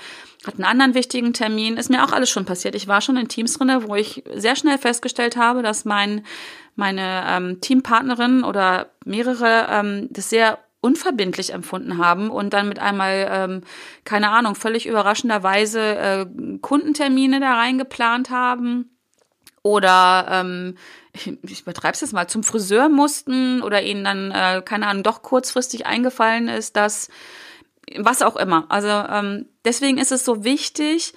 hat 0.46 0.54
einen 0.54 0.64
anderen 0.64 0.94
wichtigen 0.94 1.34
Termin. 1.34 1.76
Ist 1.76 1.90
mir 1.90 2.02
auch 2.02 2.12
alles 2.12 2.30
schon 2.30 2.46
passiert. 2.46 2.74
Ich 2.74 2.88
war 2.88 3.02
schon 3.02 3.18
in 3.18 3.28
Teams 3.28 3.54
drinne, 3.54 3.86
wo 3.86 3.94
ich 3.94 4.24
sehr 4.34 4.56
schnell 4.56 4.78
festgestellt 4.78 5.36
habe, 5.36 5.62
dass 5.62 5.84
mein 5.84 6.24
meine 6.76 7.24
ähm, 7.26 7.60
Teampartnerin 7.60 8.42
oder 8.42 8.90
mehrere 9.04 9.66
ähm, 9.70 10.08
das 10.10 10.30
sehr 10.30 10.58
unverbindlich 10.80 11.52
empfunden 11.52 11.98
haben 11.98 12.30
und 12.30 12.54
dann 12.54 12.68
mit 12.68 12.78
einmal, 12.78 13.28
ähm, 13.30 13.60
keine 14.04 14.30
Ahnung, 14.30 14.54
völlig 14.54 14.86
überraschenderweise 14.86 15.80
äh, 15.80 16.26
Kundentermine 16.62 17.38
da 17.38 17.54
reingeplant 17.54 18.30
haben 18.30 18.96
oder 19.62 20.26
ähm, 20.30 20.76
ich 21.12 21.62
übertreibe 21.62 21.94
es 21.94 22.00
jetzt 22.00 22.12
mal, 22.12 22.28
zum 22.28 22.42
Friseur 22.42 22.88
mussten 22.88 23.62
oder 23.62 23.82
ihnen 23.82 24.04
dann, 24.04 24.30
äh, 24.30 24.62
keine 24.64 24.86
Ahnung, 24.86 25.02
doch 25.02 25.22
kurzfristig 25.22 25.86
eingefallen 25.86 26.48
ist, 26.48 26.76
dass 26.76 27.08
was 27.98 28.22
auch 28.22 28.36
immer. 28.36 28.66
Also 28.68 28.88
ähm, 28.88 29.46
deswegen 29.64 29.98
ist 29.98 30.12
es 30.12 30.24
so 30.24 30.44
wichtig, 30.44 31.14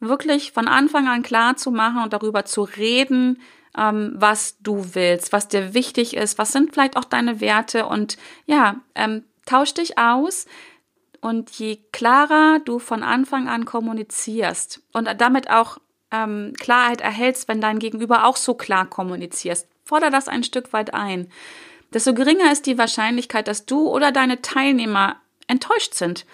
wirklich 0.00 0.52
von 0.52 0.68
Anfang 0.68 1.08
an 1.08 1.22
klar 1.22 1.56
zu 1.56 1.70
machen 1.70 2.02
und 2.02 2.12
darüber 2.12 2.44
zu 2.44 2.62
reden, 2.62 3.40
ähm, 3.76 4.12
was 4.16 4.58
du 4.60 4.94
willst, 4.94 5.32
was 5.32 5.48
dir 5.48 5.74
wichtig 5.74 6.14
ist, 6.14 6.38
was 6.38 6.52
sind 6.52 6.72
vielleicht 6.72 6.96
auch 6.96 7.04
deine 7.04 7.40
Werte 7.40 7.86
und 7.86 8.16
ja, 8.46 8.76
ähm, 8.94 9.24
tausch 9.46 9.74
dich 9.74 9.98
aus. 9.98 10.46
Und 11.20 11.50
je 11.52 11.78
klarer 11.90 12.60
du 12.64 12.78
von 12.78 13.02
Anfang 13.02 13.48
an 13.48 13.64
kommunizierst 13.64 14.82
und 14.92 15.08
damit 15.18 15.48
auch 15.48 15.78
ähm, 16.10 16.52
Klarheit 16.58 17.00
erhältst, 17.00 17.48
wenn 17.48 17.62
dein 17.62 17.78
Gegenüber 17.78 18.26
auch 18.26 18.36
so 18.36 18.54
klar 18.54 18.84
kommunizierst, 18.86 19.66
forder 19.84 20.10
das 20.10 20.28
ein 20.28 20.44
Stück 20.44 20.74
weit 20.74 20.92
ein, 20.92 21.28
desto 21.94 22.12
geringer 22.12 22.52
ist 22.52 22.66
die 22.66 22.76
Wahrscheinlichkeit, 22.76 23.48
dass 23.48 23.64
du 23.64 23.88
oder 23.88 24.12
deine 24.12 24.42
Teilnehmer 24.42 25.16
enttäuscht 25.46 25.94
sind. 25.94 26.26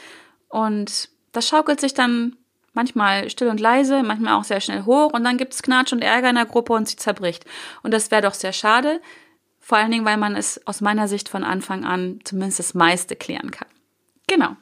Und 0.48 1.08
das 1.32 1.48
schaukelt 1.48 1.80
sich 1.80 1.94
dann 1.94 2.36
manchmal 2.72 3.30
still 3.30 3.48
und 3.48 3.60
leise, 3.60 4.02
manchmal 4.02 4.34
auch 4.34 4.44
sehr 4.44 4.60
schnell 4.60 4.84
hoch 4.84 5.12
und 5.12 5.24
dann 5.24 5.38
gibt 5.38 5.54
es 5.54 5.62
Knatsch 5.62 5.92
und 5.92 6.02
Ärger 6.02 6.30
in 6.30 6.36
der 6.36 6.46
Gruppe 6.46 6.72
und 6.72 6.88
sie 6.88 6.96
zerbricht. 6.96 7.44
Und 7.82 7.92
das 7.92 8.10
wäre 8.10 8.22
doch 8.22 8.34
sehr 8.34 8.52
schade, 8.52 9.00
vor 9.58 9.78
allen 9.78 9.90
Dingen, 9.90 10.04
weil 10.04 10.16
man 10.16 10.36
es 10.36 10.66
aus 10.66 10.80
meiner 10.80 11.08
Sicht 11.08 11.28
von 11.28 11.44
Anfang 11.44 11.84
an 11.84 12.20
zumindest 12.24 12.58
das 12.58 12.74
meiste 12.74 13.16
klären 13.16 13.50
kann. 13.50 13.68
Genau. 14.26 14.56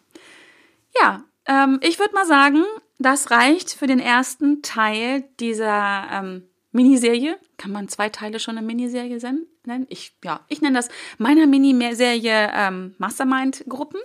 Ja, 1.00 1.22
ähm, 1.46 1.80
ich 1.82 1.98
würde 1.98 2.14
mal 2.14 2.26
sagen, 2.26 2.64
das 2.98 3.30
reicht 3.30 3.72
für 3.72 3.86
den 3.86 4.00
ersten 4.00 4.62
Teil 4.62 5.24
dieser 5.38 6.08
ähm, 6.10 6.48
Miniserie. 6.72 7.38
Kann 7.56 7.72
man 7.72 7.88
zwei 7.88 8.08
Teile 8.08 8.40
schon 8.40 8.58
eine 8.58 8.66
Miniserie 8.66 9.18
nennen? 9.64 9.86
Ich, 9.88 10.12
ja, 10.24 10.40
ich 10.48 10.60
nenne 10.60 10.76
das 10.76 10.88
meiner 11.18 11.46
Miniserie 11.46 12.50
ähm, 12.54 12.94
Mastermind-Gruppen. 12.98 14.00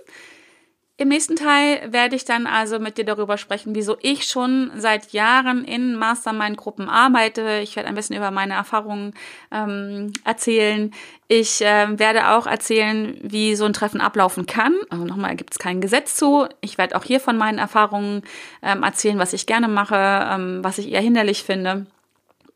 Im 0.96 1.08
nächsten 1.08 1.34
Teil 1.34 1.92
werde 1.92 2.14
ich 2.14 2.24
dann 2.24 2.46
also 2.46 2.78
mit 2.78 2.98
dir 2.98 3.04
darüber 3.04 3.36
sprechen, 3.36 3.74
wieso 3.74 3.96
ich 4.00 4.26
schon 4.26 4.70
seit 4.76 5.12
Jahren 5.12 5.64
in 5.64 5.96
Mastermind-Gruppen 5.96 6.88
arbeite. 6.88 7.58
Ich 7.64 7.74
werde 7.74 7.88
ein 7.88 7.96
bisschen 7.96 8.16
über 8.16 8.30
meine 8.30 8.54
Erfahrungen 8.54 9.12
ähm, 9.50 10.12
erzählen. 10.24 10.92
Ich 11.26 11.62
äh, 11.62 11.98
werde 11.98 12.28
auch 12.28 12.46
erzählen, 12.46 13.18
wie 13.22 13.56
so 13.56 13.64
ein 13.64 13.72
Treffen 13.72 14.00
ablaufen 14.00 14.46
kann. 14.46 14.76
Also 14.88 15.04
nochmal 15.04 15.34
gibt 15.34 15.54
es 15.54 15.58
kein 15.58 15.80
Gesetz 15.80 16.14
zu. 16.14 16.46
Ich 16.60 16.78
werde 16.78 16.94
auch 16.96 17.02
hier 17.02 17.18
von 17.18 17.36
meinen 17.36 17.58
Erfahrungen 17.58 18.22
ähm, 18.62 18.84
erzählen, 18.84 19.18
was 19.18 19.32
ich 19.32 19.46
gerne 19.46 19.66
mache, 19.66 19.96
ähm, 19.98 20.62
was 20.62 20.78
ich 20.78 20.92
eher 20.92 21.00
hinderlich 21.00 21.42
finde. 21.42 21.86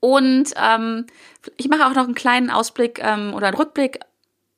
Und 0.01 0.53
ähm, 0.57 1.07
ich 1.57 1.69
mache 1.69 1.87
auch 1.87 1.95
noch 1.95 2.05
einen 2.05 2.15
kleinen 2.15 2.51
Ausblick 2.51 3.01
ähm, 3.03 3.35
oder 3.35 3.49
einen 3.49 3.57
Rückblick 3.57 4.01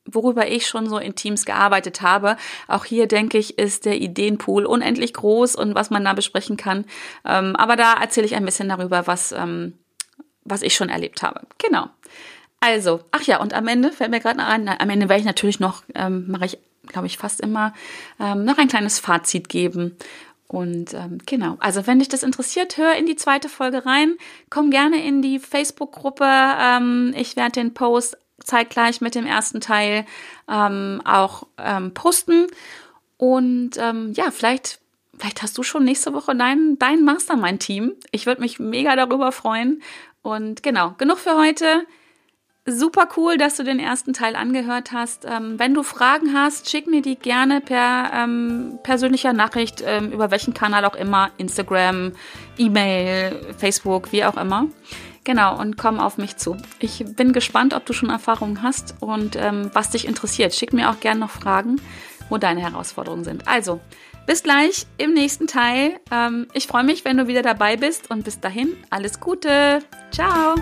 worüber 0.06 0.48
ich 0.48 0.66
schon 0.66 0.88
so 0.88 0.98
in 0.98 1.14
Teams 1.14 1.44
gearbeitet 1.44 2.02
habe. 2.02 2.36
Auch 2.68 2.84
hier 2.84 3.06
denke 3.06 3.38
ich, 3.38 3.58
ist 3.58 3.84
der 3.84 4.00
Ideenpool 4.00 4.66
unendlich 4.66 5.14
groß 5.14 5.56
und 5.56 5.74
was 5.74 5.90
man 5.90 6.04
da 6.04 6.12
besprechen 6.12 6.56
kann. 6.56 6.84
Ähm, 7.24 7.56
aber 7.56 7.76
da 7.76 7.94
erzähle 7.94 8.26
ich 8.26 8.34
ein 8.34 8.44
bisschen 8.44 8.68
darüber, 8.68 9.06
was, 9.06 9.32
ähm, 9.32 9.78
was 10.44 10.62
ich 10.62 10.74
schon 10.74 10.88
erlebt 10.88 11.22
habe. 11.22 11.42
Genau. 11.58 11.88
Also, 12.60 13.00
ach 13.10 13.22
ja, 13.22 13.40
und 13.40 13.54
am 13.54 13.68
Ende 13.68 13.90
fällt 13.90 14.10
mir 14.10 14.20
gerade 14.20 14.38
noch 14.38 14.46
ein, 14.46 14.68
am 14.68 14.90
Ende 14.90 15.08
werde 15.08 15.20
ich 15.20 15.26
natürlich 15.26 15.60
noch, 15.60 15.82
ähm, 15.94 16.26
mache 16.28 16.44
ich, 16.44 16.58
glaube 16.88 17.06
ich, 17.06 17.16
fast 17.16 17.40
immer, 17.40 17.72
ähm, 18.18 18.44
noch 18.44 18.58
ein 18.58 18.68
kleines 18.68 18.98
Fazit 18.98 19.48
geben. 19.48 19.96
Und 20.50 20.94
ähm, 20.94 21.18
genau, 21.26 21.56
also 21.60 21.86
wenn 21.86 22.00
dich 22.00 22.08
das 22.08 22.24
interessiert, 22.24 22.76
hör 22.76 22.96
in 22.96 23.06
die 23.06 23.14
zweite 23.14 23.48
Folge 23.48 23.86
rein. 23.86 24.16
Komm 24.50 24.72
gerne 24.72 25.00
in 25.00 25.22
die 25.22 25.38
Facebook-Gruppe. 25.38 26.24
Ähm, 26.26 27.14
ich 27.16 27.36
werde 27.36 27.52
den 27.52 27.72
Post 27.72 28.18
zeitgleich 28.42 29.00
mit 29.00 29.14
dem 29.14 29.26
ersten 29.26 29.60
Teil 29.60 30.04
ähm, 30.48 31.02
auch 31.04 31.46
ähm, 31.56 31.94
posten. 31.94 32.48
Und 33.16 33.76
ähm, 33.76 34.12
ja, 34.16 34.32
vielleicht, 34.32 34.80
vielleicht 35.16 35.40
hast 35.40 35.56
du 35.56 35.62
schon 35.62 35.84
nächste 35.84 36.14
Woche 36.14 36.34
dein, 36.34 36.76
dein 36.80 37.04
Mastermind-Team. 37.04 37.92
Ich 38.10 38.26
würde 38.26 38.40
mich 38.40 38.58
mega 38.58 38.96
darüber 38.96 39.30
freuen. 39.30 39.80
Und 40.22 40.64
genau, 40.64 40.96
genug 40.98 41.18
für 41.18 41.36
heute. 41.36 41.86
Super 42.66 43.08
cool, 43.16 43.38
dass 43.38 43.56
du 43.56 43.64
den 43.64 43.80
ersten 43.80 44.12
Teil 44.12 44.36
angehört 44.36 44.92
hast. 44.92 45.24
Ähm, 45.24 45.58
wenn 45.58 45.72
du 45.72 45.82
Fragen 45.82 46.34
hast, 46.34 46.70
schick 46.70 46.86
mir 46.86 47.00
die 47.00 47.16
gerne 47.16 47.60
per 47.62 48.10
ähm, 48.14 48.78
persönlicher 48.82 49.32
Nachricht, 49.32 49.82
ähm, 49.84 50.12
über 50.12 50.30
welchen 50.30 50.52
Kanal 50.52 50.84
auch 50.84 50.94
immer, 50.94 51.30
Instagram, 51.38 52.12
E-Mail, 52.58 53.54
Facebook, 53.56 54.12
wie 54.12 54.24
auch 54.24 54.36
immer. 54.36 54.66
Genau, 55.24 55.58
und 55.58 55.78
komm 55.78 55.98
auf 56.00 56.18
mich 56.18 56.36
zu. 56.36 56.56
Ich 56.80 57.04
bin 57.16 57.32
gespannt, 57.32 57.72
ob 57.72 57.86
du 57.86 57.92
schon 57.92 58.10
Erfahrungen 58.10 58.62
hast 58.62 58.94
und 59.00 59.36
ähm, 59.36 59.70
was 59.72 59.90
dich 59.90 60.06
interessiert. 60.06 60.54
Schick 60.54 60.72
mir 60.72 60.90
auch 60.90 61.00
gerne 61.00 61.20
noch 61.20 61.30
Fragen, 61.30 61.80
wo 62.28 62.36
deine 62.36 62.60
Herausforderungen 62.60 63.24
sind. 63.24 63.48
Also, 63.48 63.80
bis 64.26 64.42
gleich 64.42 64.86
im 64.98 65.14
nächsten 65.14 65.46
Teil. 65.46 65.98
Ähm, 66.10 66.46
ich 66.52 66.66
freue 66.66 66.84
mich, 66.84 67.04
wenn 67.04 67.16
du 67.16 67.26
wieder 67.26 67.42
dabei 67.42 67.76
bist 67.76 68.10
und 68.10 68.24
bis 68.24 68.38
dahin 68.40 68.76
alles 68.90 69.18
Gute. 69.18 69.80
Ciao. 70.10 70.54